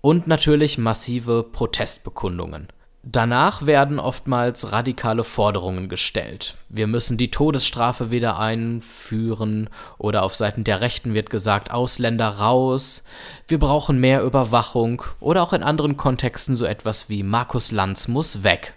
und 0.06 0.28
natürlich 0.28 0.78
massive 0.78 1.42
Protestbekundungen. 1.42 2.68
Danach 3.02 3.66
werden 3.66 3.98
oftmals 3.98 4.70
radikale 4.70 5.24
Forderungen 5.24 5.88
gestellt. 5.88 6.54
Wir 6.68 6.86
müssen 6.86 7.18
die 7.18 7.32
Todesstrafe 7.32 8.08
wieder 8.12 8.38
einführen 8.38 9.68
oder 9.98 10.22
auf 10.22 10.36
Seiten 10.36 10.62
der 10.62 10.80
Rechten 10.80 11.12
wird 11.12 11.28
gesagt, 11.28 11.72
Ausländer 11.72 12.28
raus. 12.28 13.02
Wir 13.48 13.58
brauchen 13.58 13.98
mehr 13.98 14.22
Überwachung 14.22 15.02
oder 15.18 15.42
auch 15.42 15.52
in 15.52 15.64
anderen 15.64 15.96
Kontexten 15.96 16.54
so 16.54 16.66
etwas 16.66 17.08
wie 17.08 17.24
Markus 17.24 17.72
Lanz 17.72 18.06
muss 18.06 18.44
weg. 18.44 18.74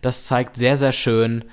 Das 0.00 0.24
zeigt 0.24 0.56
sehr, 0.56 0.78
sehr 0.78 0.92
schön, 0.92 1.44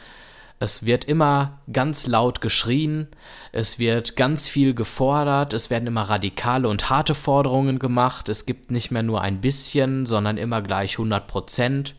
es 0.63 0.85
wird 0.85 1.03
immer 1.03 1.59
ganz 1.73 2.07
laut 2.07 2.39
geschrien, 2.39 3.09
es 3.51 3.79
wird 3.79 4.15
ganz 4.15 4.47
viel 4.47 4.73
gefordert, 4.73 5.53
es 5.53 5.69
werden 5.69 5.87
immer 5.87 6.03
radikale 6.03 6.69
und 6.69 6.89
harte 6.89 7.15
Forderungen 7.15 7.79
gemacht, 7.79 8.29
es 8.29 8.45
gibt 8.45 8.71
nicht 8.71 8.89
mehr 8.89 9.03
nur 9.03 9.21
ein 9.21 9.41
bisschen, 9.41 10.05
sondern 10.05 10.37
immer 10.37 10.61
gleich 10.61 10.93
100 10.93 11.27
Prozent. 11.27 11.95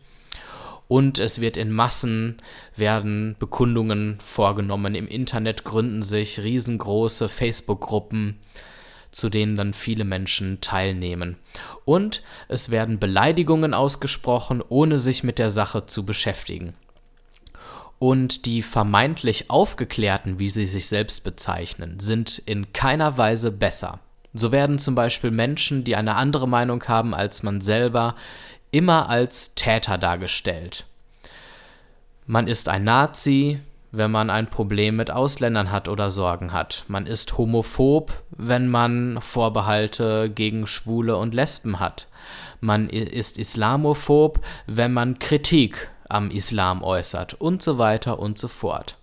Und 0.87 1.19
es 1.19 1.41
wird 1.41 1.57
in 1.57 1.71
Massen, 1.71 2.41
werden 2.75 3.35
Bekundungen 3.37 4.17
vorgenommen. 4.19 4.95
Im 4.95 5.07
Internet 5.07 5.63
gründen 5.63 6.01
sich 6.01 6.39
riesengroße 6.39 7.29
Facebook-Gruppen, 7.29 8.39
zu 9.11 9.29
denen 9.29 9.55
dann 9.57 9.73
viele 9.73 10.05
Menschen 10.05 10.59
teilnehmen. 10.61 11.37
Und 11.85 12.23
es 12.47 12.71
werden 12.71 12.99
Beleidigungen 12.99 13.75
ausgesprochen, 13.75 14.63
ohne 14.67 14.97
sich 14.97 15.23
mit 15.23 15.37
der 15.37 15.51
Sache 15.51 15.85
zu 15.85 16.03
beschäftigen 16.03 16.73
und 17.99 18.45
die 18.45 18.61
vermeintlich 18.61 19.49
Aufgeklärten, 19.49 20.39
wie 20.39 20.49
sie 20.49 20.65
sich 20.65 20.87
selbst 20.87 21.23
bezeichnen, 21.23 21.99
sind 21.99 22.39
in 22.45 22.73
keiner 22.73 23.17
Weise 23.17 23.51
besser. 23.51 23.99
So 24.33 24.51
werden 24.51 24.79
zum 24.79 24.95
Beispiel 24.95 25.31
Menschen, 25.31 25.83
die 25.83 25.95
eine 25.95 26.15
andere 26.15 26.47
Meinung 26.47 26.83
haben 26.87 27.13
als 27.13 27.41
man 27.43 27.61
selber, 27.61 28.15
immer 28.71 29.09
als 29.09 29.55
Täter 29.55 29.97
dargestellt. 29.97 30.85
Man 32.27 32.47
ist 32.47 32.67
ein 32.67 32.83
Nazi, 32.83 33.59
wenn 33.93 34.11
man 34.11 34.29
ein 34.29 34.49
Problem 34.49 34.97
mit 34.97 35.09
Ausländern 35.09 35.71
hat 35.71 35.87
oder 35.87 36.11
Sorgen 36.11 36.51
hat. 36.51 36.83
Man 36.89 37.07
ist 37.07 37.37
homophob, 37.37 38.11
wenn 38.31 38.67
man 38.67 39.21
Vorbehalte 39.21 40.29
gegen 40.29 40.67
Schwule 40.67 41.15
und 41.15 41.33
Lesben 41.33 41.79
hat. 41.79 42.07
Man 42.59 42.89
ist 42.89 43.37
islamophob, 43.37 44.41
wenn 44.67 44.91
man 44.91 45.19
Kritik 45.19 45.89
am 46.09 46.31
Islam 46.31 46.83
äußert 46.83 47.35
und 47.35 47.61
so 47.61 47.77
weiter 47.77 48.19
und 48.19 48.37
so 48.37 48.47
fort. 48.47 48.97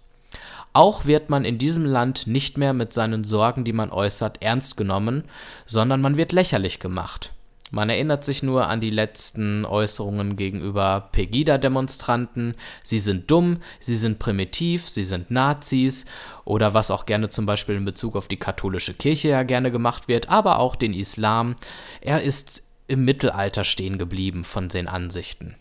Auch 0.75 1.05
wird 1.05 1.29
man 1.29 1.45
in 1.45 1.59
diesem 1.59 1.85
Land 1.85 2.27
nicht 2.27 2.57
mehr 2.57 2.73
mit 2.73 2.93
seinen 2.93 3.25
Sorgen, 3.25 3.65
die 3.65 3.75
man 3.75 3.91
äußert, 3.91 4.41
ernst 4.41 4.77
genommen, 4.77 5.25
sondern 5.67 6.01
man 6.01 6.17
wird 6.17 6.33
lächerlich 6.33 6.79
gemacht. 6.79 7.33
Man 7.75 7.89
erinnert 7.89 8.23
sich 8.23 8.43
nur 8.43 8.69
an 8.69 8.83
die 8.83 8.91
letzten 8.91 9.65
Äußerungen 9.65 10.37
gegenüber 10.37 11.09
Pegida-Demonstranten. 11.13 12.55
Sie 12.83 12.99
sind 12.99 13.31
dumm, 13.31 13.63
sie 13.81 13.97
sind 13.97 14.19
primitiv, 14.19 14.91
sie 14.91 15.05
sind 15.05 15.31
Nazis 15.31 16.05
oder 16.45 16.75
was 16.75 16.91
auch 16.91 17.07
gerne 17.07 17.31
zum 17.31 17.47
Beispiel 17.47 17.75
in 17.77 17.87
Bezug 17.87 18.15
auf 18.15 18.29
die 18.29 18.37
katholische 18.37 18.93
Kirche 18.93 19.29
ja 19.29 19.43
gerne 19.43 19.71
gemacht 19.71 20.07
wird, 20.07 20.29
aber 20.29 20.59
auch 20.59 20.77
den 20.77 20.93
Islam. 20.93 21.57
Er 22.03 22.23
ist 22.23 22.63
im 22.89 23.07
Mittelalter 23.07 23.65
stehen 23.65 23.97
geblieben 23.97 24.45
von 24.45 24.69
den 24.69 24.87
Ansichten. 24.87 25.57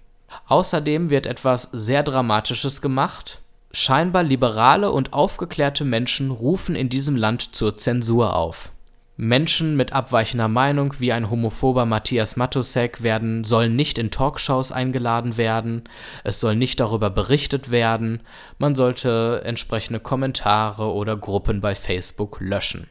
Außerdem 0.48 1.10
wird 1.10 1.26
etwas 1.26 1.63
sehr 1.72 2.04
Dramatisches 2.04 2.82
gemacht. 2.82 3.41
Scheinbar 3.72 4.24
liberale 4.24 4.91
und 4.91 5.13
aufgeklärte 5.13 5.86
Menschen 5.86 6.32
rufen 6.32 6.76
in 6.76 6.89
diesem 6.89 7.15
Land 7.15 7.56
zur 7.56 7.78
Zensur 7.78 8.36
auf. 8.36 8.72
Menschen 9.17 9.78
mit 9.78 9.94
abweichender 9.94 10.48
Meinung 10.48 10.96
wie 10.98 11.13
ein 11.13 11.30
homophober 11.30 11.86
Matthias 11.86 12.38
Matusek 12.38 13.04
werden, 13.04 13.44
sollen 13.44 13.76
nicht 13.76 14.00
in 14.00 14.10
Talkshows 14.10 14.72
eingeladen 14.72 15.38
werden, 15.38 15.84
es 16.24 16.39
soll 16.39 16.56
nicht 16.56 16.80
darüber 16.80 17.12
berichtet 17.12 17.70
werden, 17.70 18.22
man 18.58 18.76
sollte 18.76 19.44
entsprechende 19.46 20.00
Kommentare 20.00 20.91
oder 20.91 21.17
Gruppen 21.17 21.62
bei 21.62 21.76
Facebook 21.76 22.38
löschen. 22.39 22.88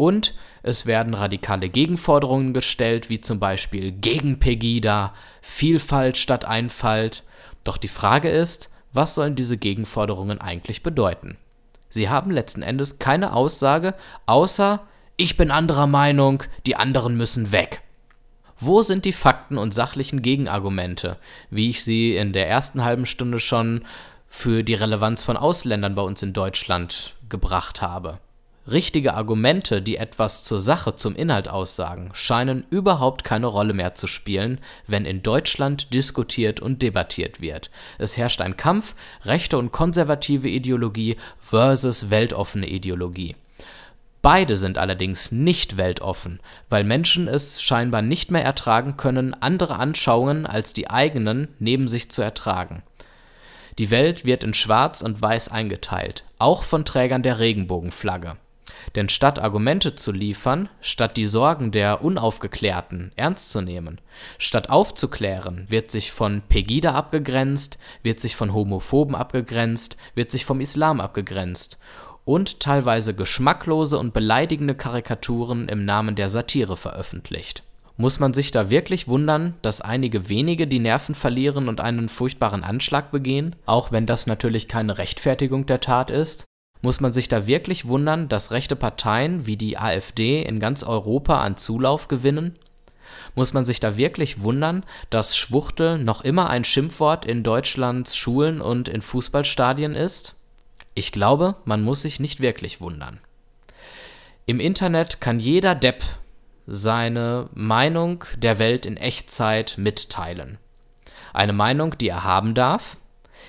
Und 0.00 0.32
es 0.62 0.86
werden 0.86 1.12
radikale 1.12 1.68
Gegenforderungen 1.68 2.54
gestellt, 2.54 3.10
wie 3.10 3.20
zum 3.20 3.38
Beispiel 3.38 3.92
gegen 3.92 4.38
Pegida, 4.38 5.12
Vielfalt 5.42 6.16
statt 6.16 6.46
Einfalt. 6.46 7.22
Doch 7.64 7.76
die 7.76 7.86
Frage 7.86 8.30
ist, 8.30 8.72
was 8.94 9.14
sollen 9.14 9.36
diese 9.36 9.58
Gegenforderungen 9.58 10.40
eigentlich 10.40 10.82
bedeuten? 10.82 11.36
Sie 11.90 12.08
haben 12.08 12.30
letzten 12.30 12.62
Endes 12.62 12.98
keine 12.98 13.34
Aussage, 13.34 13.92
außer 14.24 14.80
ich 15.18 15.36
bin 15.36 15.50
anderer 15.50 15.86
Meinung, 15.86 16.44
die 16.64 16.76
anderen 16.76 17.18
müssen 17.18 17.52
weg. 17.52 17.82
Wo 18.58 18.80
sind 18.80 19.04
die 19.04 19.12
Fakten 19.12 19.58
und 19.58 19.74
sachlichen 19.74 20.22
Gegenargumente, 20.22 21.18
wie 21.50 21.68
ich 21.68 21.84
sie 21.84 22.16
in 22.16 22.32
der 22.32 22.48
ersten 22.48 22.84
halben 22.84 23.04
Stunde 23.04 23.38
schon 23.38 23.84
für 24.26 24.62
die 24.62 24.72
Relevanz 24.72 25.22
von 25.22 25.36
Ausländern 25.36 25.94
bei 25.94 26.00
uns 26.00 26.22
in 26.22 26.32
Deutschland 26.32 27.16
gebracht 27.28 27.82
habe? 27.82 28.18
Richtige 28.66 29.14
Argumente, 29.14 29.80
die 29.80 29.96
etwas 29.96 30.44
zur 30.44 30.60
Sache, 30.60 30.94
zum 30.94 31.16
Inhalt 31.16 31.48
aussagen, 31.48 32.10
scheinen 32.12 32.66
überhaupt 32.70 33.24
keine 33.24 33.46
Rolle 33.46 33.72
mehr 33.72 33.94
zu 33.94 34.06
spielen, 34.06 34.60
wenn 34.86 35.06
in 35.06 35.22
Deutschland 35.22 35.94
diskutiert 35.94 36.60
und 36.60 36.82
debattiert 36.82 37.40
wird. 37.40 37.70
Es 37.98 38.16
herrscht 38.16 38.42
ein 38.42 38.58
Kampf 38.58 38.94
rechte 39.24 39.56
und 39.56 39.72
konservative 39.72 40.48
Ideologie 40.48 41.16
versus 41.40 42.10
weltoffene 42.10 42.68
Ideologie. 42.68 43.34
Beide 44.22 44.58
sind 44.58 44.76
allerdings 44.76 45.32
nicht 45.32 45.78
weltoffen, 45.78 46.40
weil 46.68 46.84
Menschen 46.84 47.26
es 47.26 47.62
scheinbar 47.62 48.02
nicht 48.02 48.30
mehr 48.30 48.44
ertragen 48.44 48.98
können, 48.98 49.32
andere 49.32 49.78
Anschauungen 49.78 50.44
als 50.44 50.74
die 50.74 50.90
eigenen 50.90 51.48
neben 51.58 51.88
sich 51.88 52.10
zu 52.10 52.20
ertragen. 52.20 52.82
Die 53.78 53.90
Welt 53.90 54.26
wird 54.26 54.44
in 54.44 54.52
Schwarz 54.52 55.00
und 55.00 55.22
Weiß 55.22 55.48
eingeteilt, 55.48 56.24
auch 56.38 56.64
von 56.64 56.84
Trägern 56.84 57.22
der 57.22 57.38
Regenbogenflagge. 57.38 58.36
Denn 58.94 59.08
statt 59.08 59.38
Argumente 59.38 59.94
zu 59.94 60.12
liefern, 60.12 60.68
statt 60.80 61.16
die 61.16 61.26
Sorgen 61.26 61.72
der 61.72 62.02
Unaufgeklärten 62.02 63.12
ernst 63.16 63.50
zu 63.52 63.60
nehmen, 63.60 64.00
statt 64.38 64.70
aufzuklären, 64.70 65.66
wird 65.68 65.90
sich 65.90 66.12
von 66.12 66.42
Pegida 66.48 66.94
abgegrenzt, 66.94 67.78
wird 68.02 68.20
sich 68.20 68.36
von 68.36 68.52
Homophoben 68.52 69.14
abgegrenzt, 69.14 69.96
wird 70.14 70.30
sich 70.30 70.44
vom 70.44 70.60
Islam 70.60 71.00
abgegrenzt 71.00 71.78
und 72.24 72.60
teilweise 72.60 73.14
geschmacklose 73.14 73.98
und 73.98 74.12
beleidigende 74.12 74.74
Karikaturen 74.74 75.68
im 75.68 75.84
Namen 75.84 76.14
der 76.14 76.28
Satire 76.28 76.76
veröffentlicht. 76.76 77.64
Muss 77.96 78.18
man 78.18 78.32
sich 78.32 78.50
da 78.50 78.70
wirklich 78.70 79.08
wundern, 79.08 79.56
dass 79.60 79.82
einige 79.82 80.30
wenige 80.30 80.66
die 80.66 80.78
Nerven 80.78 81.14
verlieren 81.14 81.68
und 81.68 81.80
einen 81.80 82.08
furchtbaren 82.08 82.64
Anschlag 82.64 83.10
begehen, 83.10 83.56
auch 83.66 83.92
wenn 83.92 84.06
das 84.06 84.26
natürlich 84.26 84.68
keine 84.68 84.96
Rechtfertigung 84.96 85.66
der 85.66 85.80
Tat 85.80 86.10
ist? 86.10 86.46
Muss 86.82 87.00
man 87.00 87.12
sich 87.12 87.28
da 87.28 87.46
wirklich 87.46 87.86
wundern, 87.86 88.28
dass 88.28 88.52
rechte 88.52 88.74
Parteien 88.74 89.46
wie 89.46 89.56
die 89.56 89.76
AfD 89.76 90.42
in 90.42 90.60
ganz 90.60 90.82
Europa 90.82 91.40
an 91.40 91.56
Zulauf 91.56 92.08
gewinnen? 92.08 92.58
Muss 93.34 93.52
man 93.52 93.64
sich 93.64 93.80
da 93.80 93.96
wirklich 93.96 94.42
wundern, 94.42 94.84
dass 95.10 95.36
Schwuchtel 95.36 95.98
noch 95.98 96.22
immer 96.22 96.48
ein 96.48 96.64
Schimpfwort 96.64 97.26
in 97.26 97.42
Deutschlands 97.42 98.16
Schulen 98.16 98.60
und 98.60 98.88
in 98.88 99.02
Fußballstadien 99.02 99.94
ist? 99.94 100.36
Ich 100.94 101.12
glaube, 101.12 101.56
man 101.64 101.82
muss 101.82 102.02
sich 102.02 102.18
nicht 102.18 102.40
wirklich 102.40 102.80
wundern. 102.80 103.20
Im 104.46 104.58
Internet 104.58 105.20
kann 105.20 105.38
jeder 105.38 105.74
Depp 105.74 106.02
seine 106.66 107.48
Meinung 107.52 108.24
der 108.36 108.58
Welt 108.58 108.86
in 108.86 108.96
Echtzeit 108.96 109.74
mitteilen. 109.76 110.58
Eine 111.32 111.52
Meinung, 111.52 111.96
die 111.98 112.08
er 112.08 112.24
haben 112.24 112.54
darf, 112.54 112.96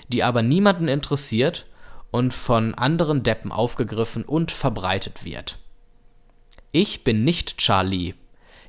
die 0.09 0.23
aber 0.23 0.41
niemanden 0.41 0.87
interessiert 0.87 1.65
und 2.11 2.33
von 2.33 2.73
anderen 2.75 3.23
Deppen 3.23 3.51
aufgegriffen 3.51 4.23
und 4.23 4.51
verbreitet 4.51 5.23
wird. 5.25 5.57
Ich 6.71 7.03
bin 7.03 7.23
nicht 7.23 7.57
Charlie. 7.57 8.13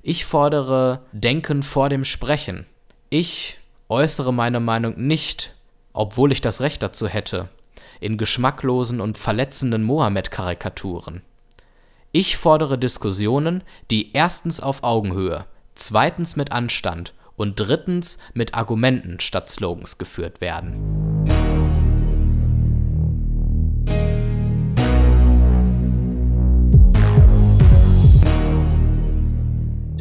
Ich 0.02 0.24
fordere 0.24 1.02
Denken 1.12 1.62
vor 1.62 1.88
dem 1.88 2.04
Sprechen. 2.04 2.66
Ich 3.10 3.58
äußere 3.88 4.32
meine 4.32 4.58
Meinung 4.58 4.94
nicht, 4.96 5.54
obwohl 5.92 6.32
ich 6.32 6.40
das 6.40 6.60
Recht 6.60 6.82
dazu 6.82 7.06
hätte, 7.06 7.48
in 8.00 8.16
geschmacklosen 8.16 9.00
und 9.00 9.18
verletzenden 9.18 9.82
Mohammed-Karikaturen. 9.82 11.22
Ich 12.10 12.36
fordere 12.36 12.78
Diskussionen, 12.78 13.62
die 13.90 14.12
erstens 14.12 14.60
auf 14.60 14.82
Augenhöhe, 14.82 15.46
zweitens 15.74 16.36
mit 16.36 16.52
Anstand 16.52 17.14
und 17.36 17.56
drittens 17.56 18.18
mit 18.34 18.54
Argumenten 18.54 19.20
statt 19.20 19.48
Slogans 19.48 19.98
geführt 19.98 20.40
werden. 20.40 21.21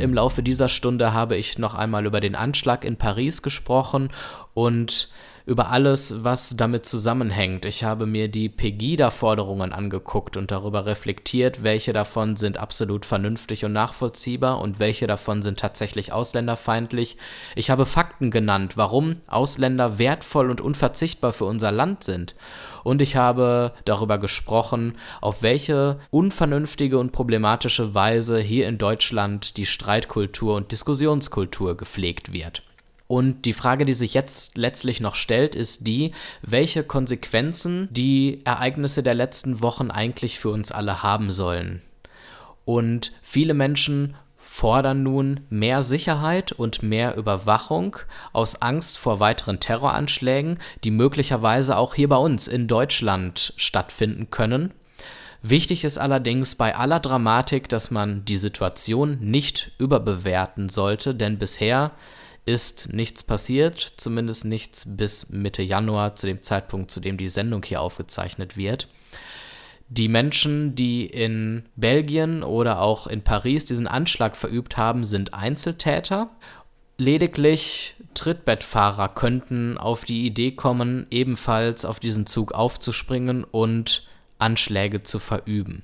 Im 0.01 0.13
Laufe 0.13 0.41
dieser 0.41 0.67
Stunde 0.67 1.13
habe 1.13 1.37
ich 1.37 1.57
noch 1.57 1.75
einmal 1.75 2.05
über 2.05 2.19
den 2.19 2.35
Anschlag 2.35 2.83
in 2.83 2.97
Paris 2.97 3.41
gesprochen 3.41 4.09
und 4.53 5.09
über 5.45 5.69
alles, 5.69 6.23
was 6.23 6.55
damit 6.57 6.85
zusammenhängt. 6.85 7.65
Ich 7.65 7.83
habe 7.83 8.05
mir 8.05 8.27
die 8.27 8.49
Pegida-Forderungen 8.49 9.73
angeguckt 9.73 10.37
und 10.37 10.51
darüber 10.51 10.85
reflektiert, 10.85 11.63
welche 11.63 11.93
davon 11.93 12.35
sind 12.35 12.57
absolut 12.57 13.05
vernünftig 13.05 13.65
und 13.65 13.73
nachvollziehbar 13.73 14.61
und 14.61 14.79
welche 14.79 15.07
davon 15.07 15.41
sind 15.41 15.59
tatsächlich 15.59 16.13
ausländerfeindlich. 16.13 17.17
Ich 17.55 17.69
habe 17.69 17.85
Fakten 17.85 18.31
genannt, 18.31 18.77
warum 18.77 19.17
Ausländer 19.27 19.97
wertvoll 19.97 20.49
und 20.49 20.61
unverzichtbar 20.61 21.33
für 21.33 21.45
unser 21.45 21.71
Land 21.71 22.03
sind. 22.03 22.35
Und 22.83 23.01
ich 23.01 23.15
habe 23.15 23.73
darüber 23.85 24.17
gesprochen, 24.17 24.97
auf 25.21 25.43
welche 25.43 25.99
unvernünftige 26.09 26.97
und 26.97 27.11
problematische 27.11 27.93
Weise 27.93 28.39
hier 28.39 28.67
in 28.67 28.77
Deutschland 28.77 29.57
die 29.57 29.65
Streitkultur 29.65 30.55
und 30.55 30.71
Diskussionskultur 30.71 31.77
gepflegt 31.77 32.33
wird. 32.33 32.63
Und 33.11 33.43
die 33.43 33.51
Frage, 33.51 33.83
die 33.83 33.91
sich 33.91 34.13
jetzt 34.13 34.57
letztlich 34.57 35.01
noch 35.01 35.15
stellt, 35.15 35.53
ist 35.53 35.85
die, 35.85 36.13
welche 36.43 36.81
Konsequenzen 36.81 37.89
die 37.91 38.39
Ereignisse 38.45 39.03
der 39.03 39.15
letzten 39.15 39.61
Wochen 39.61 39.91
eigentlich 39.91 40.39
für 40.39 40.49
uns 40.49 40.71
alle 40.71 41.03
haben 41.03 41.33
sollen. 41.33 41.81
Und 42.63 43.11
viele 43.21 43.53
Menschen 43.53 44.15
fordern 44.37 45.03
nun 45.03 45.41
mehr 45.49 45.83
Sicherheit 45.83 46.53
und 46.53 46.83
mehr 46.83 47.17
Überwachung 47.17 47.97
aus 48.31 48.61
Angst 48.61 48.97
vor 48.97 49.19
weiteren 49.19 49.59
Terroranschlägen, 49.59 50.57
die 50.85 50.91
möglicherweise 50.91 51.75
auch 51.75 51.95
hier 51.95 52.07
bei 52.07 52.15
uns 52.15 52.47
in 52.47 52.69
Deutschland 52.69 53.53
stattfinden 53.57 54.29
können. 54.29 54.71
Wichtig 55.41 55.83
ist 55.83 55.97
allerdings 55.97 56.55
bei 56.55 56.77
aller 56.77 57.01
Dramatik, 57.01 57.67
dass 57.67 57.91
man 57.91 58.23
die 58.23 58.37
Situation 58.37 59.17
nicht 59.19 59.73
überbewerten 59.79 60.69
sollte, 60.69 61.13
denn 61.13 61.39
bisher 61.39 61.91
ist 62.45 62.91
nichts 62.91 63.23
passiert, 63.23 63.93
zumindest 63.97 64.45
nichts 64.45 64.97
bis 64.97 65.29
Mitte 65.29 65.61
Januar, 65.61 66.15
zu 66.15 66.27
dem 66.27 66.41
Zeitpunkt, 66.41 66.91
zu 66.91 66.99
dem 66.99 67.17
die 67.17 67.29
Sendung 67.29 67.63
hier 67.63 67.81
aufgezeichnet 67.81 68.57
wird. 68.57 68.87
Die 69.89 70.07
Menschen, 70.07 70.73
die 70.73 71.05
in 71.05 71.65
Belgien 71.75 72.43
oder 72.43 72.81
auch 72.81 73.07
in 73.07 73.23
Paris 73.23 73.65
diesen 73.65 73.87
Anschlag 73.87 74.37
verübt 74.37 74.77
haben, 74.77 75.03
sind 75.03 75.33
Einzeltäter. 75.33 76.29
Lediglich 76.97 77.95
Trittbettfahrer 78.13 79.09
könnten 79.09 79.77
auf 79.77 80.05
die 80.05 80.25
Idee 80.25 80.51
kommen, 80.51 81.07
ebenfalls 81.11 81.83
auf 81.83 81.99
diesen 81.99 82.25
Zug 82.25 82.53
aufzuspringen 82.53 83.43
und 83.43 84.07
Anschläge 84.39 85.03
zu 85.03 85.19
verüben. 85.19 85.83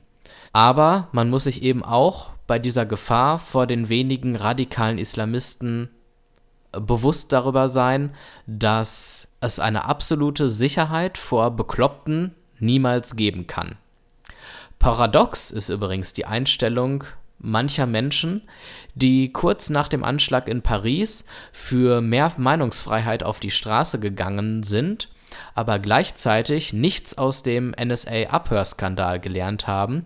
Aber 0.53 1.09
man 1.11 1.29
muss 1.29 1.43
sich 1.43 1.61
eben 1.61 1.83
auch 1.83 2.31
bei 2.47 2.59
dieser 2.59 2.85
Gefahr 2.85 3.39
vor 3.39 3.67
den 3.67 3.89
wenigen 3.89 4.35
radikalen 4.35 4.97
Islamisten 4.97 5.89
bewusst 6.71 7.31
darüber 7.31 7.69
sein, 7.69 8.13
dass 8.45 9.33
es 9.41 9.59
eine 9.59 9.85
absolute 9.85 10.49
Sicherheit 10.49 11.17
vor 11.17 11.51
Bekloppten 11.51 12.35
niemals 12.59 13.15
geben 13.15 13.47
kann. 13.47 13.77
Paradox 14.79 15.51
ist 15.51 15.69
übrigens 15.69 16.13
die 16.13 16.25
Einstellung 16.25 17.03
mancher 17.39 17.85
Menschen, 17.85 18.41
die 18.95 19.31
kurz 19.31 19.69
nach 19.69 19.87
dem 19.87 20.03
Anschlag 20.03 20.47
in 20.47 20.61
Paris 20.61 21.25
für 21.51 22.01
mehr 22.01 22.31
Meinungsfreiheit 22.37 23.23
auf 23.23 23.39
die 23.39 23.51
Straße 23.51 23.99
gegangen 23.99 24.63
sind, 24.63 25.09
aber 25.53 25.79
gleichzeitig 25.79 26.73
nichts 26.73 27.17
aus 27.17 27.43
dem 27.43 27.75
NSA-Abhörskandal 27.79 29.19
gelernt 29.19 29.67
haben 29.67 30.05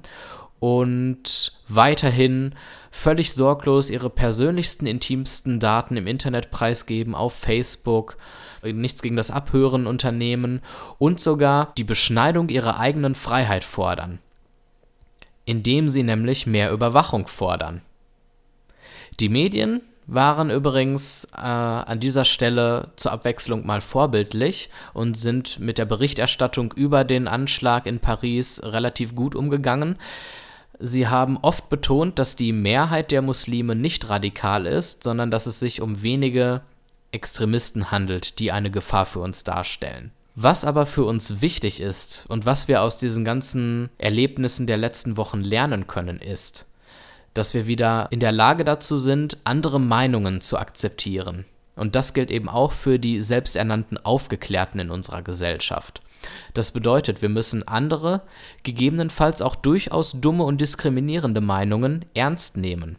und 0.62 1.54
weiterhin 1.68 2.54
völlig 2.92 3.34
sorglos 3.34 3.90
ihre 3.90 4.12
persönlichsten, 4.12 4.86
intimsten 4.86 5.60
Daten 5.60 5.98
im 5.98 6.06
Internet 6.06 6.52
preisgeben, 6.52 7.16
auf 7.16 7.34
Facebook, 7.34 8.16
nichts 8.64 9.02
gegen 9.02 9.16
das 9.16 9.32
Abhören 9.32 9.88
unternehmen 9.88 10.62
und 11.00 11.20
sogar 11.20 11.74
die 11.78 11.84
Beschneidung 11.84 12.50
ihrer 12.50 12.80
eigenen 12.80 13.16
Freiheit 13.16 13.64
fordern, 13.64 14.20
indem 15.46 15.90
sie 15.90 16.04
nämlich 16.04 16.46
mehr 16.46 16.72
Überwachung 16.72 17.26
fordern. 17.26 17.82
Die 19.20 19.30
Medien 19.30 19.82
waren 20.06 20.52
übrigens 20.52 21.26
äh, 21.36 21.40
an 21.40 22.00
dieser 22.00 22.26
Stelle 22.26 22.90
zur 22.98 23.14
Abwechslung 23.14 23.66
mal 23.66 23.82
vorbildlich 23.82 24.70
und 24.94 25.18
sind 25.18 25.60
mit 25.60 25.80
der 25.80 25.86
Berichterstattung 25.86 26.72
über 26.74 27.04
den 27.04 27.28
Anschlag 27.28 27.88
in 27.88 28.00
Paris 28.00 28.62
relativ 28.64 29.16
gut 29.16 29.34
umgegangen. 29.34 29.98
Sie 30.82 31.08
haben 31.08 31.38
oft 31.42 31.70
betont, 31.70 32.18
dass 32.18 32.36
die 32.36 32.54
Mehrheit 32.54 33.12
der 33.12 33.22
Muslime 33.22 33.76
nicht 33.76 34.10
radikal 34.10 34.66
ist, 34.66 35.04
sondern 35.04 35.30
dass 35.30 35.46
es 35.46 35.60
sich 35.60 35.82
um 35.82 36.02
wenige 36.02 36.62
Extremisten 37.12 37.92
handelt, 37.92 38.40
die 38.40 38.52
eine 38.52 38.72
Gefahr 38.72 39.06
für 39.06 39.20
uns 39.20 39.44
darstellen. 39.44 40.12
Was 40.36 40.66
aber 40.66 40.86
für 40.86 41.04
uns 41.04 41.42
wichtig 41.42 41.82
ist 41.82 42.26
und 42.30 42.46
was 42.46 42.68
wir 42.68 42.82
aus 42.82 42.98
diesen 42.98 43.26
ganzen 43.26 43.90
Erlebnissen 43.98 44.66
der 44.66 44.78
letzten 44.78 45.18
Wochen 45.18 45.42
lernen 45.42 45.88
können, 45.88 46.20
ist, 46.20 46.66
dass 47.34 47.54
wir 47.54 47.68
wieder 47.68 48.08
in 48.12 48.20
der 48.20 48.32
Lage 48.32 48.66
dazu 48.66 48.98
sind, 48.98 49.38
andere 49.44 49.80
Meinungen 49.80 50.42
zu 50.42 50.58
akzeptieren. 50.58 51.46
Und 51.76 51.96
das 51.96 52.14
gilt 52.14 52.32
eben 52.32 52.50
auch 52.50 52.72
für 52.72 52.98
die 52.98 53.22
selbsternannten 53.22 53.98
Aufgeklärten 53.98 54.80
in 54.80 54.90
unserer 54.90 55.22
Gesellschaft. 55.22 56.02
Das 56.54 56.72
bedeutet, 56.72 57.22
wir 57.22 57.30
müssen 57.30 57.68
andere, 57.68 58.22
gegebenenfalls 58.64 59.42
auch 59.42 59.56
durchaus 59.56 60.20
dumme 60.20 60.44
und 60.44 60.62
diskriminierende 60.62 61.42
Meinungen 61.42 62.06
ernst 62.14 62.58
nehmen. 62.58 62.98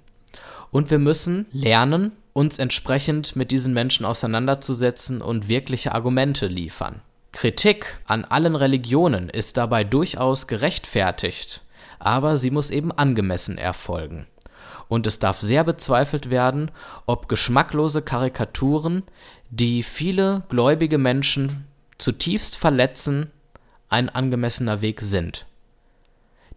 Und 0.70 0.90
wir 0.90 0.98
müssen 0.98 1.46
lernen, 1.52 2.12
uns 2.32 2.58
entsprechend 2.58 3.36
mit 3.36 3.50
diesen 3.50 3.74
Menschen 3.74 4.06
auseinanderzusetzen 4.06 5.20
und 5.20 5.48
wirkliche 5.48 5.94
Argumente 5.94 6.46
liefern. 6.46 7.02
Kritik 7.32 7.98
an 8.06 8.24
allen 8.24 8.56
Religionen 8.56 9.28
ist 9.28 9.56
dabei 9.56 9.84
durchaus 9.84 10.46
gerechtfertigt, 10.46 11.62
aber 11.98 12.36
sie 12.36 12.50
muss 12.50 12.70
eben 12.70 12.92
angemessen 12.92 13.58
erfolgen. 13.58 14.26
Und 14.88 15.06
es 15.06 15.18
darf 15.18 15.40
sehr 15.40 15.64
bezweifelt 15.64 16.28
werden, 16.28 16.70
ob 17.06 17.28
geschmacklose 17.28 18.02
Karikaturen, 18.02 19.02
die 19.50 19.82
viele 19.82 20.42
gläubige 20.48 20.98
Menschen 20.98 21.66
zutiefst 22.02 22.56
verletzen, 22.56 23.30
ein 23.88 24.08
angemessener 24.08 24.80
Weg 24.80 25.00
sind. 25.00 25.46